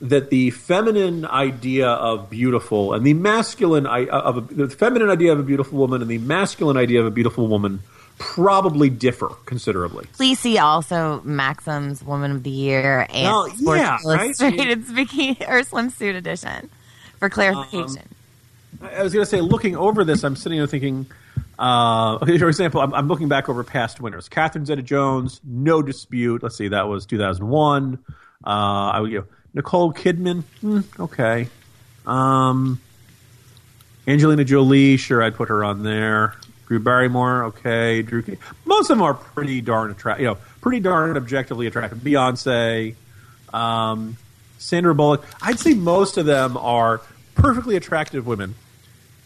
[0.00, 5.32] that the feminine idea of beautiful and the masculine i- of a, the feminine idea
[5.32, 7.80] of a beautiful woman and the masculine idea of a beautiful woman
[8.18, 10.06] probably differ considerably?
[10.14, 14.24] Please see also Maxim's Woman of the Year and Well, Sports yeah, right?
[14.40, 16.70] Illustrated bikini or swimsuit edition
[17.18, 18.08] for clarification.
[18.82, 21.06] I was going to say, looking over this, I'm sitting there thinking.
[21.58, 24.28] Uh, okay, for example, I'm, I'm looking back over past winners.
[24.28, 26.42] Catherine Zeta-Jones, no dispute.
[26.42, 27.98] Let's see, that was 2001.
[28.44, 31.48] Uh, I would, you know, Nicole Kidman, hmm, okay.
[32.06, 32.78] Um,
[34.06, 36.34] Angelina Jolie, sure, I'd put her on there.
[36.66, 38.02] Drew Barrymore, okay.
[38.02, 38.24] Drew,
[38.64, 40.22] most of them are pretty darn attractive.
[40.22, 41.98] You know, pretty darn objectively attractive.
[41.98, 42.94] Beyonce,
[43.52, 44.16] um,
[44.58, 45.24] Sandra Bullock.
[45.40, 47.00] I'd say most of them are
[47.34, 48.56] perfectly attractive women,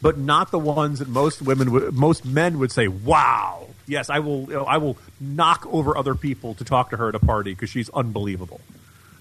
[0.02, 4.18] but not the ones that most women, would, most men would say, "Wow, yes, I
[4.18, 7.20] will, you know, I will knock over other people to talk to her at a
[7.20, 8.60] party because she's unbelievable."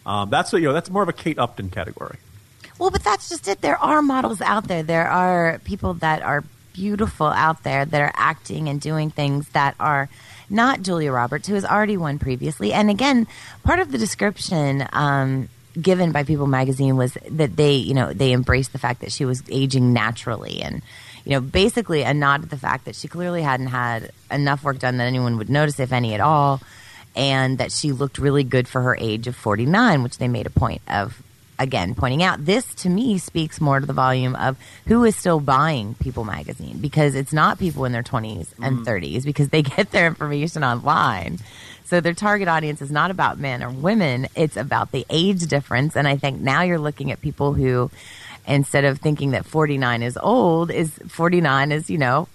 [0.05, 2.17] Um, that's you know, that's more of a Kate Upton category.
[2.79, 3.62] Well, but that's just it.
[3.62, 4.84] There are models out there.
[4.84, 9.75] There are people that are beautiful out there that are acting and doing things that
[9.79, 10.10] are
[10.49, 12.73] not Julia Roberts, who has already won previously.
[12.73, 13.27] And again,
[13.63, 18.32] part of the description um, given by People Magazine was that they, you know, they
[18.34, 20.82] embraced the fact that she was aging naturally and.
[21.25, 24.79] You know, basically a nod to the fact that she clearly hadn't had enough work
[24.79, 26.60] done that anyone would notice, if any at all,
[27.15, 30.49] and that she looked really good for her age of 49, which they made a
[30.49, 31.21] point of
[31.60, 32.43] again pointing out.
[32.43, 36.80] This to me speaks more to the volume of who is still buying People magazine
[36.80, 38.86] because it's not people in their 20s and mm.
[38.86, 41.39] 30s because they get their information online.
[41.84, 45.95] So their target audience is not about men or women, it's about the age difference
[45.95, 47.91] and I think now you're looking at people who
[48.48, 52.28] instead of thinking that 49 is old is 49 is, you know,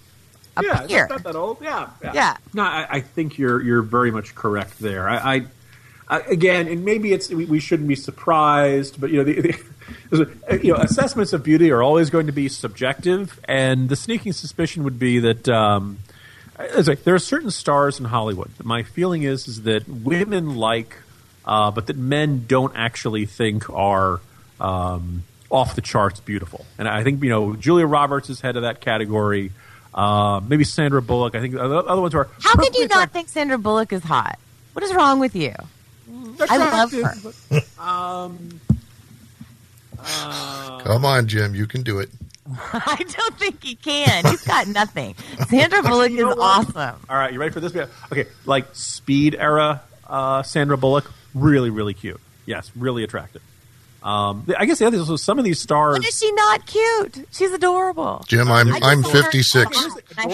[0.57, 1.57] a yeah, it's not that old.
[1.61, 2.37] Yeah, Yeah.
[2.53, 5.09] No, I, I think you're you're very much correct there.
[5.09, 5.45] I, I,
[6.07, 9.55] I again, and maybe it's we, we shouldn't be surprised, but you know, the,
[10.09, 14.33] the, you know, assessments of beauty are always going to be subjective, and the sneaking
[14.33, 15.49] suspicion would be that.
[15.49, 15.99] Um,
[16.57, 18.49] like there are certain stars in Hollywood.
[18.63, 20.95] My feeling is is that women like,
[21.43, 24.21] uh, but that men don't actually think are
[24.61, 26.65] um, off the charts beautiful.
[26.77, 29.51] And I think you know Julia Roberts is head of that category.
[29.93, 31.35] Uh, maybe Sandra Bullock.
[31.35, 32.29] I think the other ones are.
[32.41, 34.39] How could you not think Sandra Bullock is hot?
[34.73, 35.53] What is wrong with you?
[36.49, 36.99] I love her.
[36.99, 38.61] Attractive, Um,
[40.83, 42.09] Come on, Jim, you can do it.
[42.73, 44.23] I don't think he can.
[44.25, 45.15] He's got nothing.
[45.47, 46.99] Sandra Bullock is awesome.
[47.09, 47.75] All right, you ready for this?
[48.11, 52.19] Okay, like Speed era uh, Sandra Bullock, really, really cute.
[52.45, 53.41] Yes, really attractive.
[54.03, 55.97] Um, I guess the other thing is some of these stars.
[55.97, 57.27] But is she not cute?
[57.31, 58.23] She's adorable.
[58.27, 59.87] Jim, I'm I just I'm 56.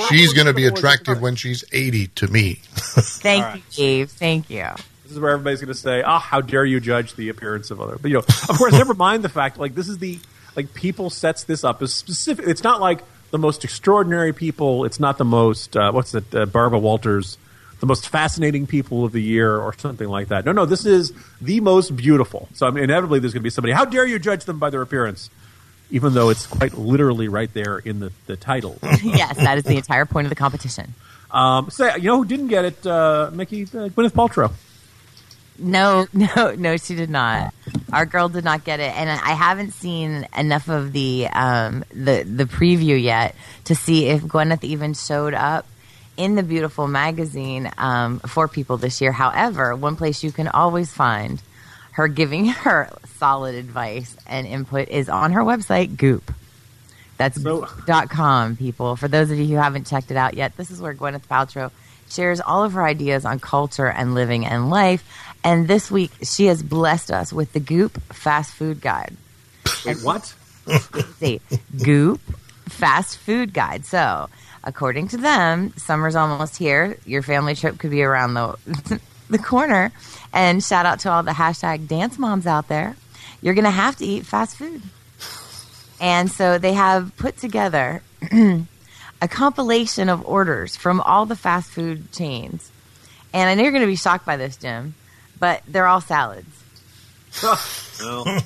[0.10, 2.60] She's going to be attractive when she's 80 to me.
[2.66, 4.12] Thank All you, Dave.
[4.12, 4.68] Thank you.
[5.12, 7.82] This is where everybody's going to say, "Ah, how dare you judge the appearance of
[7.82, 10.20] other?" But you know, of course, never mind the fact like this is the
[10.56, 12.48] like people sets this up as specific.
[12.48, 14.86] It's not like the most extraordinary people.
[14.86, 16.34] It's not the most uh, what's it?
[16.34, 17.38] Uh, Barbara Walters
[17.82, 20.46] the most fascinating people of the year or something like that.
[20.46, 22.48] No, no, this is the most beautiful.
[22.54, 23.74] So I mean, inevitably there's going to be somebody.
[23.74, 25.30] How dare you judge them by their appearance?
[25.90, 28.78] Even though it's quite literally right there in the, the title.
[29.04, 30.94] yes, that is the entire point of the competition.
[31.32, 32.86] Um, so you know who didn't get it?
[32.86, 34.52] Uh, Mickey uh, Gwyneth Paltrow.
[35.62, 37.54] No, no, no, she did not.
[37.94, 42.24] Our girl did not get it, and I haven't seen enough of the um, the
[42.24, 43.36] the preview yet
[43.66, 45.66] to see if Gwyneth even showed up
[46.18, 49.12] in the beautiful magazine um, for people this year.
[49.12, 51.42] However, one place you can always find
[51.94, 56.34] her giving her solid advice and input is on her website, Goop.
[57.18, 58.96] That's So- dot com, people.
[58.96, 61.70] For those of you who haven't checked it out yet, this is where Gwyneth Paltrow
[62.10, 65.04] shares all of her ideas on culture and living and life.
[65.44, 69.16] And this week, she has blessed us with the Goop Fast Food Guide.
[69.86, 70.34] Wait, what?
[71.18, 71.42] See,
[71.84, 72.22] Goop
[72.70, 73.86] Fast Food Guide.
[73.86, 74.30] So,
[74.64, 76.98] according to them, summer's almost here.
[77.06, 79.92] Your family trip could be around the the corner.
[80.34, 82.96] And shout out to all the hashtag dance moms out there.
[83.42, 84.82] You're going to have to eat fast food.
[86.00, 88.04] And so they have put together
[89.22, 92.72] a compilation of orders from all the fast food chains.
[93.34, 94.96] And I know you're going to be shocked by this, Jim,
[95.42, 96.48] but they're all salads.
[97.44, 98.44] well,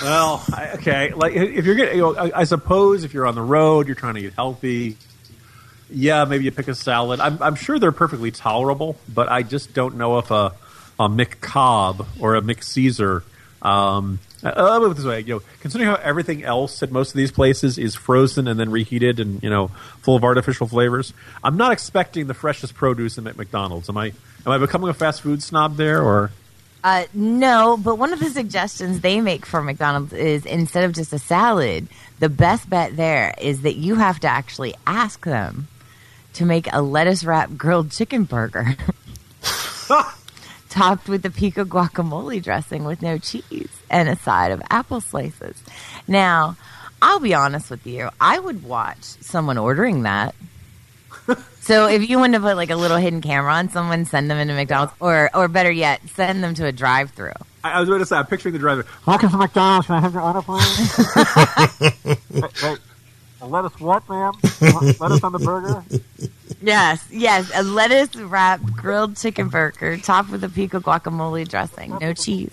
[0.00, 1.12] well, I, okay.
[1.12, 3.96] Like if you're getting, you know, I, I suppose if you're on the road, you're
[3.96, 4.96] trying to get healthy.
[5.90, 7.20] Yeah, maybe you pick a salad.
[7.20, 10.54] I'm, I'm sure they're perfectly tolerable, but I just don't know if a
[10.98, 13.22] a McCobb or a McCaesar.
[13.60, 17.16] Um, uh, put it this way, you know, considering how everything else at most of
[17.16, 19.68] these places is frozen and then reheated and you know
[20.02, 21.12] full of artificial flavors,
[21.42, 23.88] I'm not expecting the freshest produce at McDonald's.
[23.88, 24.12] Am I?
[24.46, 26.30] Am I becoming a fast food snob there, or?
[26.82, 31.14] Uh, no, but one of the suggestions they make for McDonald's is instead of just
[31.14, 31.88] a salad,
[32.18, 35.66] the best bet there is that you have to actually ask them
[36.34, 38.76] to make a lettuce wrap grilled chicken burger
[40.68, 45.62] topped with the pico guacamole dressing with no cheese and a side of apple slices.
[46.06, 46.56] Now,
[47.00, 50.34] I'll be honest with you, I would watch someone ordering that.
[51.60, 54.36] So if you wanted to put like a little hidden camera on someone, send them
[54.36, 57.32] into McDonald's, or or better yet, send them to a drive-through.
[57.64, 58.84] I, I was going to say, I'm picturing the driver.
[59.06, 59.86] Welcome to McDonald's.
[59.86, 60.98] Can I have your order, please?
[62.30, 62.78] wait, wait.
[63.40, 64.34] A lettuce what, ma'am?
[65.00, 65.82] lettuce on the burger?
[66.62, 72.12] Yes, yes, a lettuce wrapped grilled chicken burger topped with a pico guacamole dressing, no
[72.14, 72.50] cheese.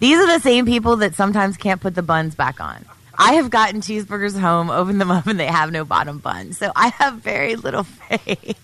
[0.00, 2.84] These are the same people that sometimes can't put the buns back on.
[3.18, 6.52] I have gotten cheeseburgers home, opened them up, and they have no bottom bun.
[6.52, 8.58] So I have very little faith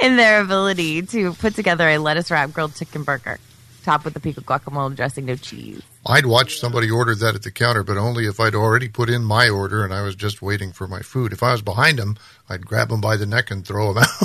[0.00, 3.38] in their ability to put together a lettuce wrap grilled chicken burger
[3.86, 5.80] topped with the pico guacamole dressing, no cheese.
[6.04, 9.22] I'd watch somebody order that at the counter, but only if I'd already put in
[9.24, 11.32] my order and I was just waiting for my food.
[11.32, 12.16] If I was behind them,
[12.48, 14.08] I'd grab them by the neck and throw them out.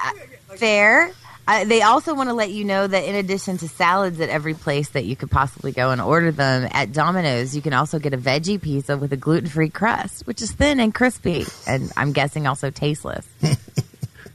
[0.00, 0.12] Uh,
[0.56, 1.10] fair.
[1.48, 4.52] Uh, they also want to let you know that in addition to salads at every
[4.52, 8.12] place that you could possibly go and order them at Domino's, you can also get
[8.12, 12.46] a veggie pizza with a gluten-free crust, which is thin and crispy, and I'm guessing
[12.46, 13.26] also tasteless.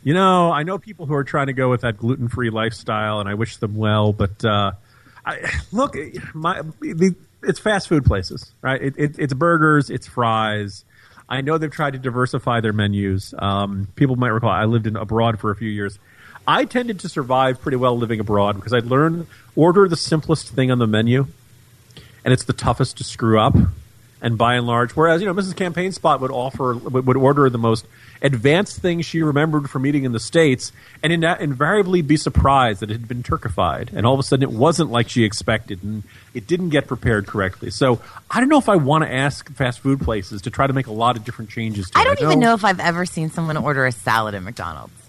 [0.04, 3.22] You know, I know people who are trying to go with that gluten free lifestyle,
[3.22, 4.12] and I wish them well.
[4.12, 4.74] But uh,
[5.26, 5.96] I, look,
[6.34, 8.82] my the, it's fast food places, right?
[8.82, 10.84] It, it, it's burgers, it's fries.
[11.30, 13.34] I know they've tried to diversify their menus.
[13.40, 15.98] Um, people might recall I lived in abroad for a few years.
[16.48, 20.72] I tended to survive pretty well living abroad because I'd learned order the simplest thing
[20.72, 21.28] on the menu,
[22.26, 23.56] and it's the toughest to screw up.
[24.22, 25.54] And by and large, whereas you know Mrs.
[25.54, 27.86] Campaign Spot would offer would, order the most
[28.22, 30.72] advanced thing she remembered from eating in the states,
[31.04, 34.44] and in invariably be surprised that it had been turkified, and all of a sudden
[34.44, 37.70] it wasn't like she expected, and it didn't get prepared correctly.
[37.70, 38.00] So
[38.32, 40.88] I don't know if I want to ask fast food places to try to make
[40.88, 41.90] a lot of different changes.
[41.90, 45.03] To I don't even know if I've ever seen someone order a salad at McDonald's.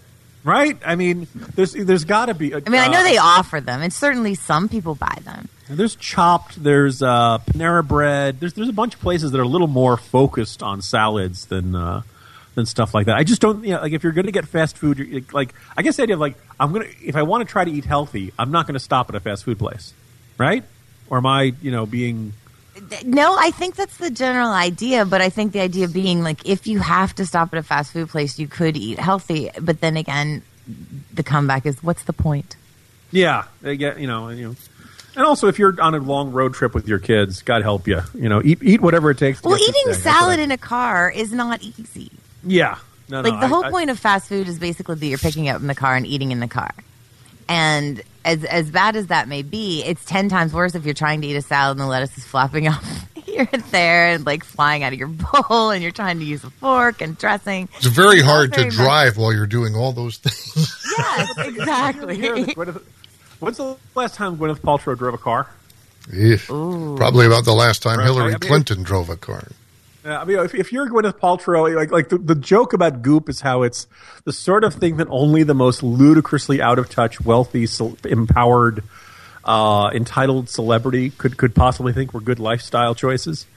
[0.45, 0.77] Right?
[0.85, 2.53] I mean, there's there's got to be.
[2.53, 5.49] A, I mean, I know uh, they offer them, and certainly some people buy them.
[5.67, 6.63] There's chopped.
[6.63, 8.39] There's uh, Panera bread.
[8.39, 11.75] There's there's a bunch of places that are a little more focused on salads than
[11.75, 12.03] uh,
[12.53, 13.17] than stuff like that.
[13.17, 13.65] I just don't.
[13.65, 16.03] You know, like if you're going to get fast food, you're, like I guess the
[16.03, 18.67] idea of like I'm gonna if I want to try to eat healthy, I'm not
[18.67, 19.93] going to stop at a fast food place,
[20.37, 20.63] right?
[21.09, 22.33] Or am I, you know, being
[23.05, 26.67] No, I think that's the general idea, but I think the idea being like if
[26.67, 29.49] you have to stop at a fast food place, you could eat healthy.
[29.61, 30.41] But then again,
[31.13, 32.55] the comeback is what's the point?
[33.11, 34.55] yeah, they get you know, and, you know.
[35.15, 38.01] And also, if you're on a long road trip with your kids, God help you.
[38.13, 39.39] You know, eat eat whatever it takes.
[39.41, 39.93] To Well, eating.
[39.93, 42.11] Salad I- in a car is not easy.
[42.43, 45.05] yeah, no, no, like the I- whole I- point of fast food is basically that
[45.05, 46.71] you're picking up in the car and eating in the car.
[47.47, 51.21] And as as bad as that may be, it's ten times worse if you're trying
[51.21, 54.43] to eat a salad and the lettuce is flopping off here and there and like
[54.43, 55.07] flying out of your
[55.49, 57.69] bowl, and you're trying to use a fork and dressing.
[57.77, 60.81] It's very Not hard to much- drive while you're doing all those things.
[60.97, 62.21] Yes, exactly.
[63.39, 65.45] When's the last time Gwyneth Paltrow drove a car?
[66.07, 69.47] Probably about the last time Hillary Clinton drove a car.
[70.05, 73.27] Yeah, I mean, if, if you're Gwyneth Paltrow, like like the, the joke about Goop
[73.27, 73.87] is how it's
[74.23, 77.67] the sort of thing that only the most ludicrously out of touch, wealthy,
[78.07, 78.83] empowered,
[79.43, 83.47] uh, entitled celebrity could could possibly think were good lifestyle choices.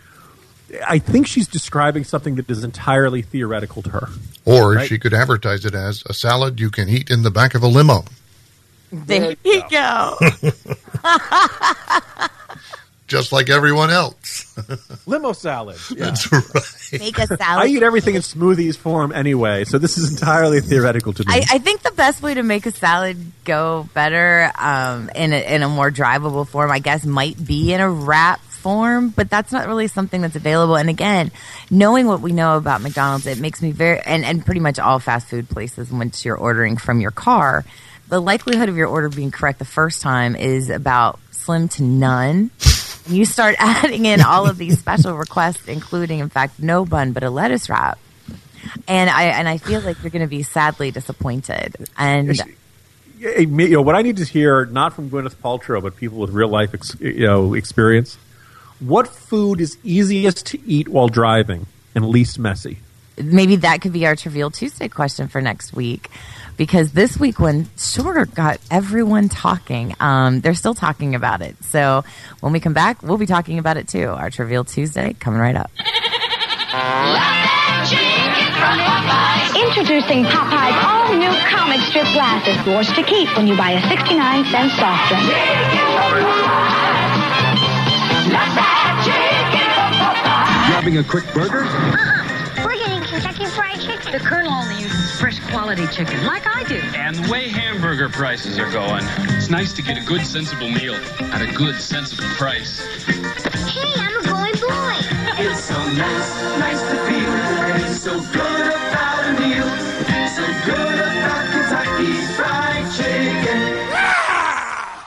[0.86, 4.08] I think she's describing something that is entirely theoretical to her.
[4.46, 4.88] Or Right.
[4.88, 7.66] she could advertise it as a salad you can eat in the back of a
[7.68, 8.04] limo.
[8.90, 10.18] There you go.
[13.08, 14.54] Just like everyone else.
[15.06, 15.78] Limo salad.
[15.90, 16.04] Yeah.
[16.04, 17.00] That's right.
[17.00, 17.64] Make a salad.
[17.64, 21.32] I eat everything in smoothies form anyway, so this is entirely theoretical to me.
[21.32, 25.54] I, I think the best way to make a salad go better um, in, a,
[25.54, 29.52] in a more drivable form, I guess, might be in a wrap form, but that's
[29.52, 30.76] not really something that's available.
[30.76, 31.30] And again,
[31.70, 34.98] knowing what we know about McDonald's, it makes me very, and, and pretty much all
[34.98, 37.64] fast food places, once you're ordering from your car,
[38.08, 42.50] the likelihood of your order being correct the first time is about slim to none.
[43.08, 47.22] You start adding in all of these special requests, including, in fact, no bun, but
[47.22, 47.98] a lettuce wrap.
[48.86, 51.76] And I and I feel like you're going to be sadly disappointed.
[51.96, 52.36] And
[53.18, 56.48] you know, what I need to hear, not from Gwyneth Paltrow, but people with real
[56.48, 58.16] life, ex- you know, experience.
[58.80, 62.78] What food is easiest to eat while driving and least messy?
[63.22, 66.10] Maybe that could be our Trivial Tuesday question for next week.
[66.56, 69.94] Because this week one sure got everyone talking.
[70.00, 71.56] Um, they're still talking about it.
[71.64, 72.04] So
[72.40, 74.08] when we come back, we'll be talking about it too.
[74.08, 75.70] Our Trivial Tuesday coming right up.
[79.54, 84.44] Introducing Popeye's all new comic strip glasses, yours to keep when you buy a 69
[84.46, 85.24] cent soft drink.
[90.66, 92.17] Grabbing a quick burger?
[94.12, 96.80] The Colonel only uses fresh quality chicken, like I do.
[96.96, 99.04] And the way hamburger prices are going,
[99.36, 102.80] it's nice to get a good, sensible meal at a good, sensible price.
[103.66, 104.96] Hey, I'm a going boy.
[105.36, 108.47] It's so nice, nice to feel it's so good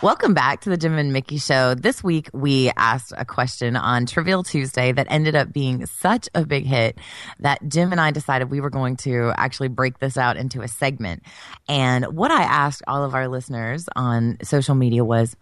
[0.01, 1.75] Welcome back to the Jim and Mickey Show.
[1.75, 6.43] This week we asked a question on Trivial Tuesday that ended up being such a
[6.43, 6.97] big hit
[7.39, 10.67] that Jim and I decided we were going to actually break this out into a
[10.67, 11.21] segment.
[11.69, 15.35] And what I asked all of our listeners on social media was,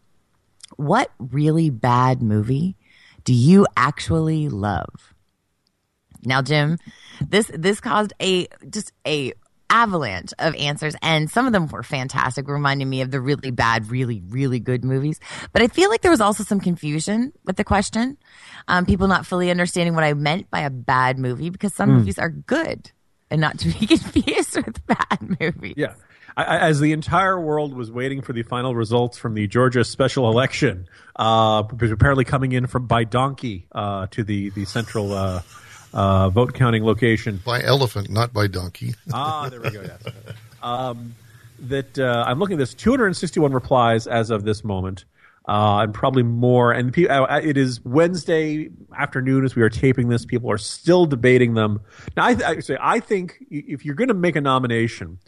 [0.76, 2.76] what really bad movie
[3.24, 5.14] do you actually love?
[6.26, 6.78] Now, Jim,
[7.26, 9.32] this this caused a just a
[9.70, 13.90] avalanche of answers, and some of them were fantastic, reminding me of the really bad,
[13.90, 15.20] really really good movies.
[15.54, 18.18] But I feel like there was also some confusion with the question.
[18.68, 21.96] Um, people not fully understanding what I meant by a bad movie because some Hmm.
[21.98, 22.92] movies are good
[23.32, 25.76] and not to be confused with bad movies.
[25.78, 25.94] Yeah.
[26.38, 30.30] I- as the entire world was waiting for the final results from the Georgia special
[30.30, 35.42] election, uh, apparently coming in from by donkey uh, to the the central uh,
[35.94, 37.42] uh, vote counting location.
[37.46, 38.96] By elephant, not by donkey.
[39.14, 39.82] Ah, there we go.
[39.82, 40.04] Yes.
[40.62, 41.16] Um,
[41.60, 45.06] that uh, I'm looking at this 261 replies as of this moment,
[45.48, 46.72] uh, and probably more.
[46.72, 50.26] And pe- uh, it is Wednesday afternoon as we are taping this.
[50.26, 51.82] People are still debating them.
[52.16, 55.20] Now, I, I say I think if you're going to make a nomination,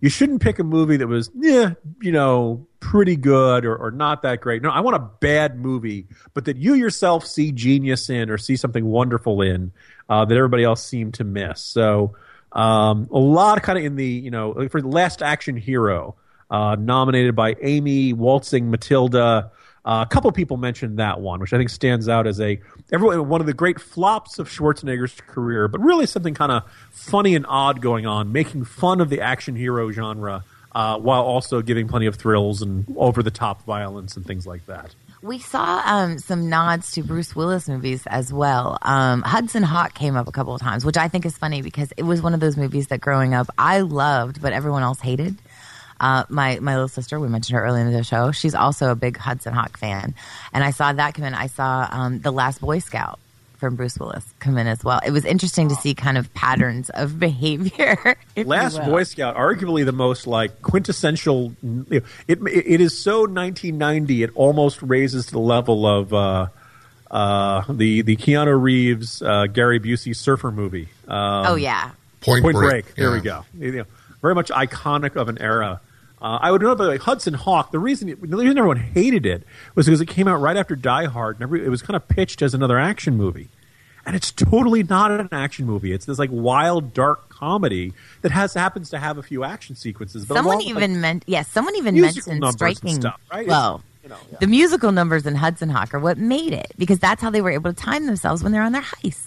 [0.00, 4.22] you shouldn't pick a movie that was, yeah, you know, pretty good or, or not
[4.22, 4.62] that great.
[4.62, 8.56] No, I want a bad movie, but that you yourself see genius in or see
[8.56, 9.72] something wonderful in
[10.08, 11.60] uh, that everybody else seemed to miss.
[11.60, 12.16] So
[12.52, 16.14] um, a lot kind of in the, you know, for Last Action Hero,
[16.50, 19.50] uh, nominated by Amy Waltzing Matilda.
[19.84, 22.60] Uh, a couple people mentioned that one, which I think stands out as a
[22.92, 27.34] everyone one of the great flops of Schwarzenegger's career, but really something kind of funny
[27.34, 31.88] and odd going on, making fun of the action hero genre uh, while also giving
[31.88, 34.94] plenty of thrills and over the top violence and things like that.
[35.20, 38.78] We saw um, some nods to Bruce Willis movies as well.
[38.82, 41.92] Um, Hudson Hawk came up a couple of times, which I think is funny because
[41.96, 45.36] it was one of those movies that growing up I loved, but everyone else hated.
[46.00, 48.30] Uh, my my little sister, we mentioned her earlier in the show.
[48.32, 50.14] She's also a big Hudson Hawk fan,
[50.52, 51.34] and I saw that come in.
[51.34, 53.18] I saw um, the Last Boy Scout
[53.56, 55.00] from Bruce Willis come in as well.
[55.04, 58.16] It was interesting to see kind of patterns of behavior.
[58.36, 58.78] Last.
[58.84, 61.52] Boy Scout, arguably the most like quintessential.
[61.62, 64.22] You know, it it is so 1990.
[64.22, 66.46] It almost raises to the level of uh,
[67.10, 70.88] uh, the the Keanu Reeves uh, Gary Busey surfer movie.
[71.08, 71.90] Um, Oh, yeah.
[72.20, 73.44] Point Break, There we go.
[73.58, 73.84] You know,
[74.20, 75.80] very much iconic of an era.
[76.20, 77.70] Uh, I would know, by the way, Hudson Hawk.
[77.70, 79.44] The reason the reason everyone hated it
[79.74, 82.08] was because it came out right after Die Hard, and every, it was kind of
[82.08, 83.48] pitched as another action movie,
[84.04, 85.92] and it's totally not an action movie.
[85.92, 87.92] It's this like wild, dark comedy
[88.22, 90.24] that has happens to have a few action sequences.
[90.24, 93.00] But someone even like, meant yes, someone even mentioned striking.
[93.00, 93.46] stuff, right?
[93.46, 94.38] Well, you know, yeah.
[94.40, 97.50] the musical numbers in Hudson Hawk are what made it because that's how they were
[97.50, 99.24] able to time themselves when they're on their heist.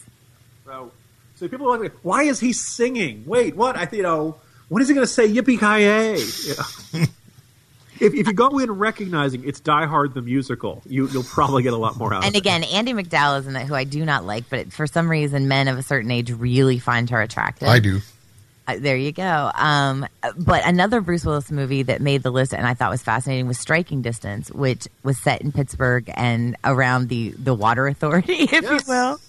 [0.65, 0.91] So,
[1.35, 3.23] so people are like, why is he singing?
[3.25, 3.77] Wait, what?
[3.77, 4.37] I you know,
[4.71, 6.13] when is he going to say yippee ki yay?
[7.99, 11.73] if, if you go in recognizing it's Die Hard the musical, you, you'll probably get
[11.73, 12.27] a lot more out of it.
[12.27, 14.87] And of again, Andie MacDowell is in that who I do not like, but for
[14.87, 17.67] some reason, men of a certain age really find her attractive.
[17.67, 17.99] I do.
[18.65, 19.51] Uh, there you go.
[19.53, 20.07] Um,
[20.37, 23.59] but another Bruce Willis movie that made the list and I thought was fascinating was
[23.59, 28.79] Striking Distance, which was set in Pittsburgh and around the, the water authority, if you
[28.87, 29.19] will.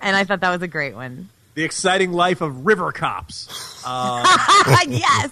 [0.00, 1.30] And I thought that was a great one.
[1.58, 3.84] The exciting life of river cops.
[3.84, 4.22] Um,
[4.86, 5.30] yes.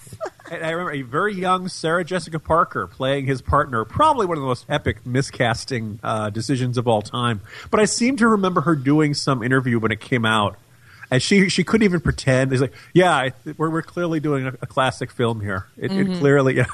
[0.51, 4.41] and I remember a very young Sarah Jessica Parker playing his partner, probably one of
[4.41, 7.39] the most epic miscasting uh, decisions of all time.
[7.71, 10.57] But I seem to remember her doing some interview when it came out.
[11.09, 12.51] And she she couldn't even pretend.
[12.51, 15.67] It's like, yeah, we're we're clearly doing a, a classic film here.
[15.77, 16.15] It, Mhm.
[16.17, 16.65] it clearly, yeah.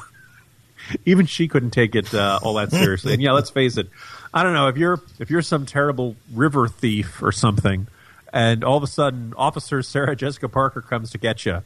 [1.05, 3.13] even she couldn't take it uh, all that seriously.
[3.13, 3.87] And yeah, let's face it.
[4.33, 7.85] I don't know if you're if you're some terrible river thief or something,
[8.33, 11.61] and all of a sudden Officer Sarah Jessica Parker comes to get you.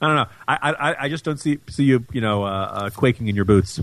[0.00, 0.26] I don't know.
[0.46, 3.44] I I, I just don't see see you you know uh, uh, quaking in your
[3.46, 3.80] boots.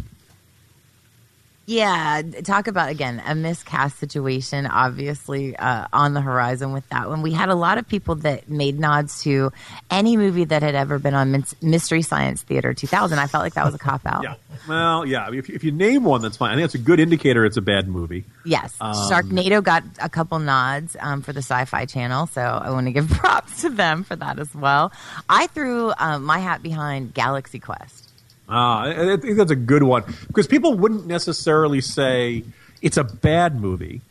[1.66, 4.66] Yeah, talk about again a miscast situation.
[4.68, 8.50] Obviously, uh, on the horizon with that one, we had a lot of people that
[8.50, 9.52] made nods to
[9.90, 13.18] any movie that had ever been on Mys- Mystery Science Theater 2000.
[13.18, 14.24] I felt like that was a cop out.
[14.34, 14.36] Yeah.
[14.68, 15.24] Well, yeah.
[15.26, 16.52] I mean, if, if you name one, that's fine.
[16.52, 18.24] I think that's a good indicator it's a bad movie.
[18.46, 22.88] Yes, Um, Sharknado got a couple nods um, for the Sci-Fi Channel, so I want
[22.88, 24.92] to give props to them for that as well.
[25.28, 28.03] I threw um, my hat behind Galaxy Quest.
[28.50, 32.44] Ah, I I think that's a good one because people wouldn't necessarily say
[32.82, 34.02] it's a bad movie.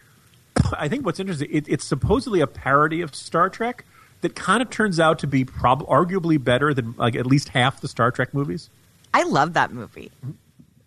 [0.76, 3.84] I think what's interesting, it, it's supposedly a parody of Star Trek
[4.20, 7.80] that kind of turns out to be prob- arguably better than like at least half
[7.80, 8.70] the Star Trek movies.
[9.12, 10.10] I love that movie.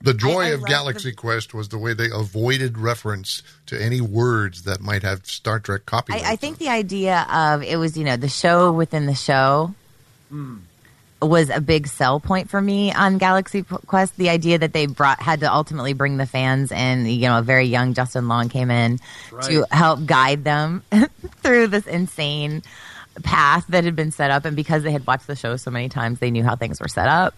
[0.02, 4.02] The joy I of love Galaxy Quest was the way they avoided reference to any
[4.02, 6.24] words that might have Star Trek copyright.
[6.24, 9.74] I, I think the idea of it was, you know, the show within the show
[11.26, 14.16] was a big sell point for me on Galaxy Quest.
[14.18, 17.42] The idea that they brought had to ultimately bring the fans and you know a
[17.42, 19.00] very young Justin Long came in
[19.44, 20.84] to help guide them
[21.42, 22.64] through this insane
[23.24, 25.90] path that had been set up, and because they had watched the show so many
[25.90, 27.34] times, they knew how things were set up.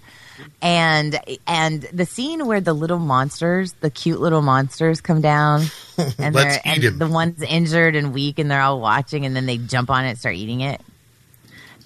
[0.61, 5.63] And and the scene where the little monsters, the cute little monsters, come down,
[6.19, 9.89] and and the one's injured and weak, and they're all watching, and then they jump
[9.89, 10.81] on it, and start eating it.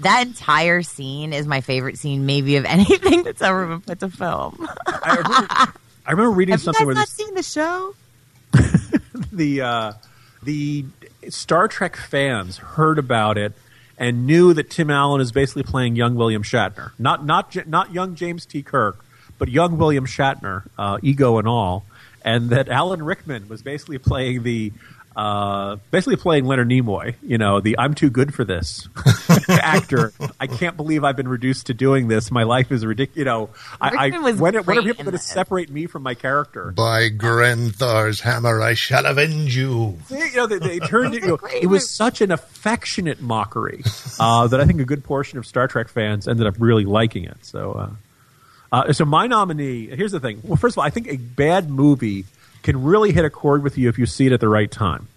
[0.02, 4.10] That entire scene is my favorite scene, maybe of anything that's ever been put to
[4.10, 4.68] film.
[4.88, 7.96] I remember reading Have you something guys where not this, seen the show?
[9.32, 9.94] the uh,
[10.44, 10.86] the
[11.30, 13.54] Star Trek fans heard about it
[13.98, 18.16] and knew that Tim Allen is basically playing young William Shatner, not not not young
[18.16, 18.64] James T.
[18.64, 19.04] Kirk,
[19.38, 21.86] but young William Shatner, uh, ego and all,
[22.26, 24.74] and that Alan Rickman was basically playing the.
[25.14, 28.88] Uh, basically playing Leonard Nimoy, you know, the I'm too good for this
[29.50, 30.14] actor.
[30.40, 32.32] I can't believe I've been reduced to doing this.
[32.32, 33.18] My life is ridiculous.
[33.18, 33.50] You know,
[33.82, 36.72] I, I when, when are people going to separate me from my character?
[36.72, 39.98] By Grabthar's hammer, I shall avenge you.
[40.06, 41.24] See, you know, they, they turned it.
[41.24, 43.84] You know, it was such an affectionate mockery
[44.18, 47.26] uh, that I think a good portion of Star Trek fans ended up really liking
[47.26, 47.38] it.
[47.42, 47.90] So, uh,
[48.72, 49.88] uh, so my nominee.
[49.88, 50.40] Here's the thing.
[50.44, 52.24] Well, first of all, I think a bad movie
[52.64, 55.08] can really hit a chord with you if you see it at the right time.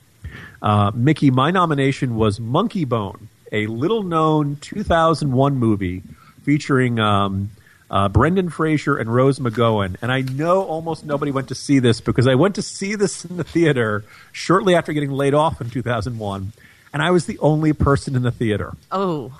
[0.63, 6.03] Uh, Mickey, my nomination was Monkey Bone, a little-known 2001 movie
[6.43, 7.51] featuring um,
[7.91, 9.97] uh, Brendan Fraser and Rose McGowan.
[10.01, 13.25] And I know almost nobody went to see this because I went to see this
[13.25, 16.53] in the theater shortly after getting laid off in 2001,
[16.95, 18.73] and I was the only person in the theater.
[18.91, 19.33] Oh,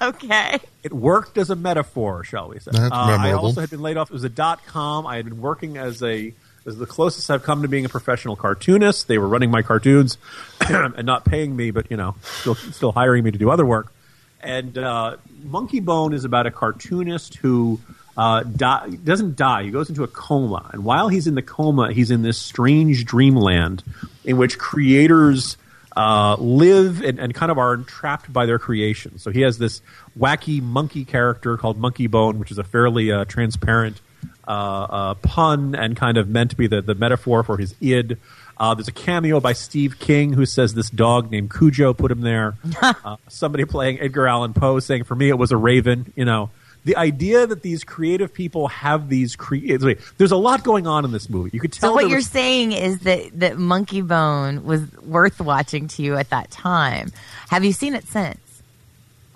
[0.02, 0.60] okay.
[0.84, 2.70] It worked as a metaphor, shall we say?
[2.72, 4.10] That's Uh, I also had been laid off.
[4.10, 5.06] It was a dot com.
[5.06, 6.32] I had been working as a
[6.66, 9.08] as the closest I've come to being a professional cartoonist.
[9.08, 10.18] They were running my cartoons
[10.68, 13.92] and not paying me, but you know, still still hiring me to do other work.
[14.40, 17.80] And uh, Monkey Bone is about a cartoonist who
[18.16, 19.64] uh, doesn't die.
[19.64, 23.04] He goes into a coma, and while he's in the coma, he's in this strange
[23.04, 23.82] dreamland
[24.24, 25.56] in which creators
[25.96, 29.18] uh, live and, and kind of are entrapped by their creation.
[29.18, 29.80] So he has this
[30.18, 34.00] wacky monkey character called Monkey Bone, which is a fairly uh, transparent
[34.46, 38.18] uh, uh, pun and kind of meant to be the, the metaphor for his id.
[38.58, 42.22] Uh, there's a cameo by Steve King who says this dog named Cujo put him
[42.22, 42.56] there.
[42.82, 46.50] uh, somebody playing Edgar Allan Poe saying, "For me, it was a raven." You know,
[46.84, 50.14] the idea that these creative people have these creative.
[50.16, 51.50] There's a lot going on in this movie.
[51.52, 51.90] You could tell.
[51.90, 56.16] So what you're was- saying is that that Monkey Bone was worth watching to you
[56.16, 57.12] at that time.
[57.50, 58.38] Have you seen it since?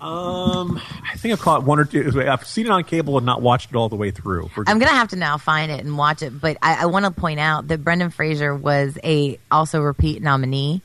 [0.00, 0.80] Um,
[1.12, 2.22] I think I've caught one or two.
[2.26, 4.48] I've seen it on cable and not watched it all the way through.
[4.48, 6.40] For- I'm gonna have to now find it and watch it.
[6.40, 10.80] But I, I want to point out that Brendan Fraser was a also repeat nominee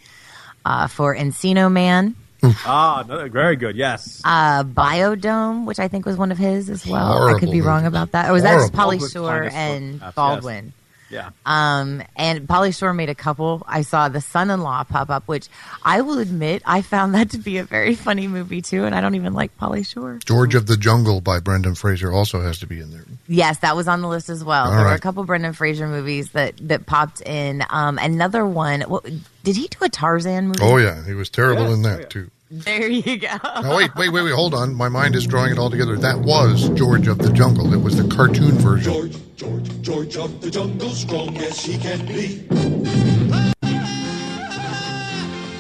[0.66, 2.16] uh, for Encino Man,
[2.66, 3.76] ah, no, very good.
[3.76, 4.22] Yes.
[4.24, 7.28] uh, Biodome, which I think was one of his as well.
[7.28, 7.88] I could be Horrible wrong movie.
[7.88, 8.30] about that.
[8.30, 8.72] Or was that.
[8.72, 10.14] Pauly Shore Yes, and yes.
[11.10, 11.34] Baldwin?
[11.46, 11.80] Yeah.
[11.80, 13.64] Um, and Pauly Shore made a couple.
[13.68, 15.48] I saw The Son-in-Law pop up, which
[15.84, 18.86] I will admit I found that to be a very funny movie too.
[18.86, 20.20] And I don't even like Pauly Shore.
[20.26, 23.06] George of the Jungle by Brendan Fraser also has to be in there.
[23.28, 24.66] Yes, that was on the list as well.
[24.66, 25.02] All there were a right.
[25.02, 27.64] couple Brendan Fraser movies that that popped in.
[27.70, 28.82] Um, another one.
[28.82, 29.04] What,
[29.44, 30.60] did he do a Tarzan movie?
[30.62, 32.30] Oh yeah, he was terrible in that too.
[32.52, 33.28] There you go.
[33.44, 34.76] Now wait, wait, wait, wait, hold on.
[34.76, 35.98] My mind is drawing it all together.
[35.98, 37.74] That was George of the Jungle.
[37.74, 38.94] It was the cartoon version.
[38.94, 42.46] George, George, George of the jungle, strong as he can be.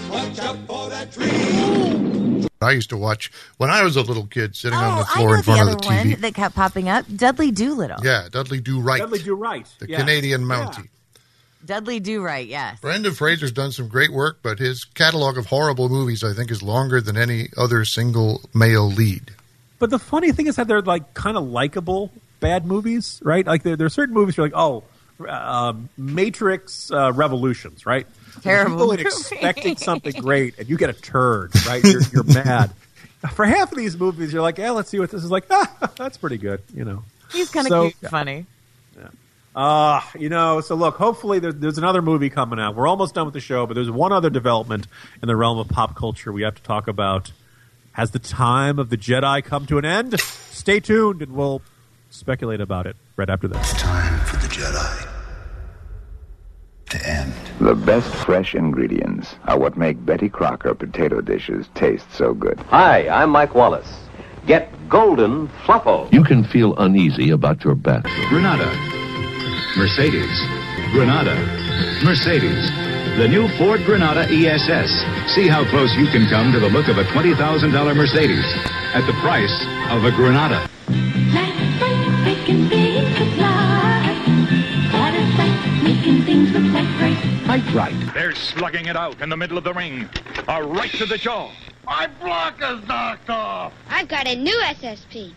[0.09, 2.47] Watch out for that tree.
[2.61, 5.05] I used to watch when I was a little kid, sitting on oh, the Oh,
[5.09, 6.11] I floor know in the front other of the TV.
[6.11, 7.05] one that kept popping up.
[7.15, 7.97] Dudley Doolittle.
[8.03, 9.67] Yeah, Dudley Do Right, Dudley Do Right.
[9.79, 9.99] the yes.
[9.99, 10.89] Canadian Mountie.
[11.65, 12.47] Dudley Do Right.
[12.47, 12.79] Yes.
[12.79, 16.61] Brendan Fraser's done some great work, but his catalog of horrible movies, I think, is
[16.61, 19.31] longer than any other single male lead.
[19.79, 23.45] But the funny thing is that they're like kind of likable bad movies, right?
[23.45, 24.83] Like there, there are certain movies you're like, oh,
[25.27, 28.05] um, Matrix uh, Revolutions, right?
[28.41, 31.83] Terrible You go in expecting something great, and you get a turd, right?
[31.83, 32.71] You're, you're mad.
[33.33, 35.45] For half of these movies, you're like, yeah, let's see what this is like.
[35.49, 37.03] Ah, that's pretty good, you know.
[37.31, 38.45] He's kind of So- cute and funny.
[39.55, 42.75] Uh, you know, so look, hopefully there, there's another movie coming out.
[42.75, 44.85] We're almost done with the show, but there's one other development
[45.21, 47.31] in the realm of pop culture we have to talk about.
[47.93, 50.19] Has the time of the Jedi come to an end?
[50.19, 51.61] Stay tuned and we'll
[52.09, 53.71] speculate about it right after this.
[53.71, 55.07] It's time for the Jedi
[56.89, 57.33] to end.
[57.61, 62.59] The best fresh ingredients are what make Betty Crocker potato dishes taste so good.
[62.69, 64.01] Hi, I'm Mike Wallace.
[64.45, 66.11] Get Golden Fluffo.
[66.11, 68.27] You can feel uneasy about your bathroom.
[68.27, 69.14] Granada.
[69.77, 70.39] Mercedes.
[70.91, 71.35] Granada.
[72.03, 72.71] Mercedes.
[73.17, 74.89] The new Ford Granada ESS.
[75.35, 78.45] See how close you can come to the look of a $20,000 Mercedes
[78.93, 79.53] at the price
[79.91, 80.67] of a Granada.
[80.85, 81.55] Fight
[82.23, 82.45] right.
[82.65, 84.21] Quite right.
[84.91, 87.17] That is right, making things look like right.
[87.45, 88.13] Pipewright.
[88.13, 90.09] They're slugging it out in the middle of the ring.
[90.47, 91.51] A right to the jaw.
[91.85, 93.73] My block is knocked off.
[93.89, 95.33] I've got a new SSP.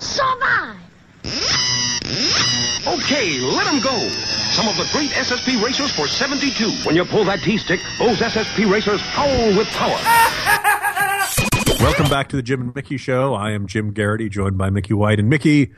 [0.00, 0.91] So Survive!
[1.24, 3.96] Okay, let them go.
[4.52, 6.70] Some of the great SSP racers for 72.
[6.84, 9.96] When you pull that T-stick, those SSP racers howl with power.
[11.80, 13.34] Welcome back to the Jim and Mickey Show.
[13.34, 15.18] I am Jim Geraghty, joined by Mickey White.
[15.18, 15.72] And Mickey,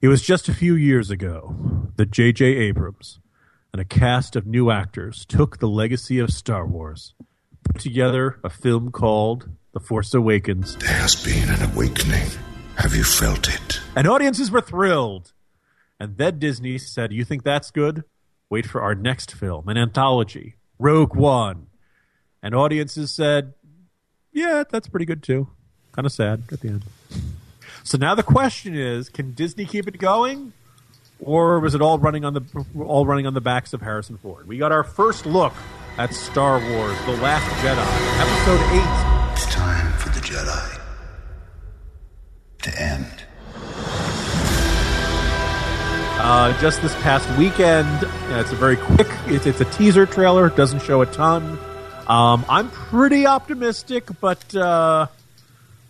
[0.00, 2.44] it was just a few years ago that J.J.
[2.44, 3.18] Abrams
[3.72, 7.14] and a cast of new actors took the legacy of Star Wars,
[7.64, 10.76] put together a film called The Force Awakens.
[10.76, 12.28] There has been an awakening.
[12.78, 13.80] Have you felt it?
[13.96, 15.32] And audiences were thrilled.
[15.98, 18.04] And then Disney said, You think that's good?
[18.48, 21.66] Wait for our next film, an anthology, Rogue One.
[22.40, 23.54] And audiences said,
[24.32, 25.48] Yeah, that's pretty good too.
[25.90, 26.84] Kind of sad at the end.
[27.82, 30.52] So now the question is, can Disney keep it going?
[31.18, 32.42] Or was it all running on the
[32.78, 34.46] all running on the backs of Harrison Ford?
[34.46, 35.52] We got our first look
[35.96, 39.07] at Star Wars: The Last Jedi, Episode Eight.
[42.62, 43.24] To end.
[46.20, 49.06] Uh, just this past weekend, uh, it's a very quick.
[49.26, 50.48] It's, it's a teaser trailer.
[50.48, 51.58] It doesn't show a ton.
[52.08, 55.06] Um, I'm pretty optimistic, but uh,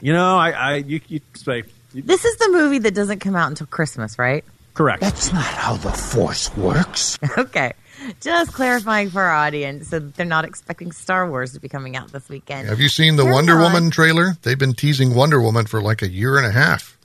[0.00, 1.62] you know, I, I you, you say
[1.94, 4.44] This is the movie that doesn't come out until Christmas, right?
[4.74, 5.00] correct.
[5.00, 7.18] That's not how the Force works.
[7.38, 7.72] okay.
[8.20, 12.12] Just clarifying for our audience so they're not expecting Star Wars to be coming out
[12.12, 12.68] this weekend.
[12.68, 13.72] Have you seen the Wonder on.
[13.72, 14.36] Woman trailer?
[14.42, 16.96] They've been teasing Wonder Woman for like a year and a half.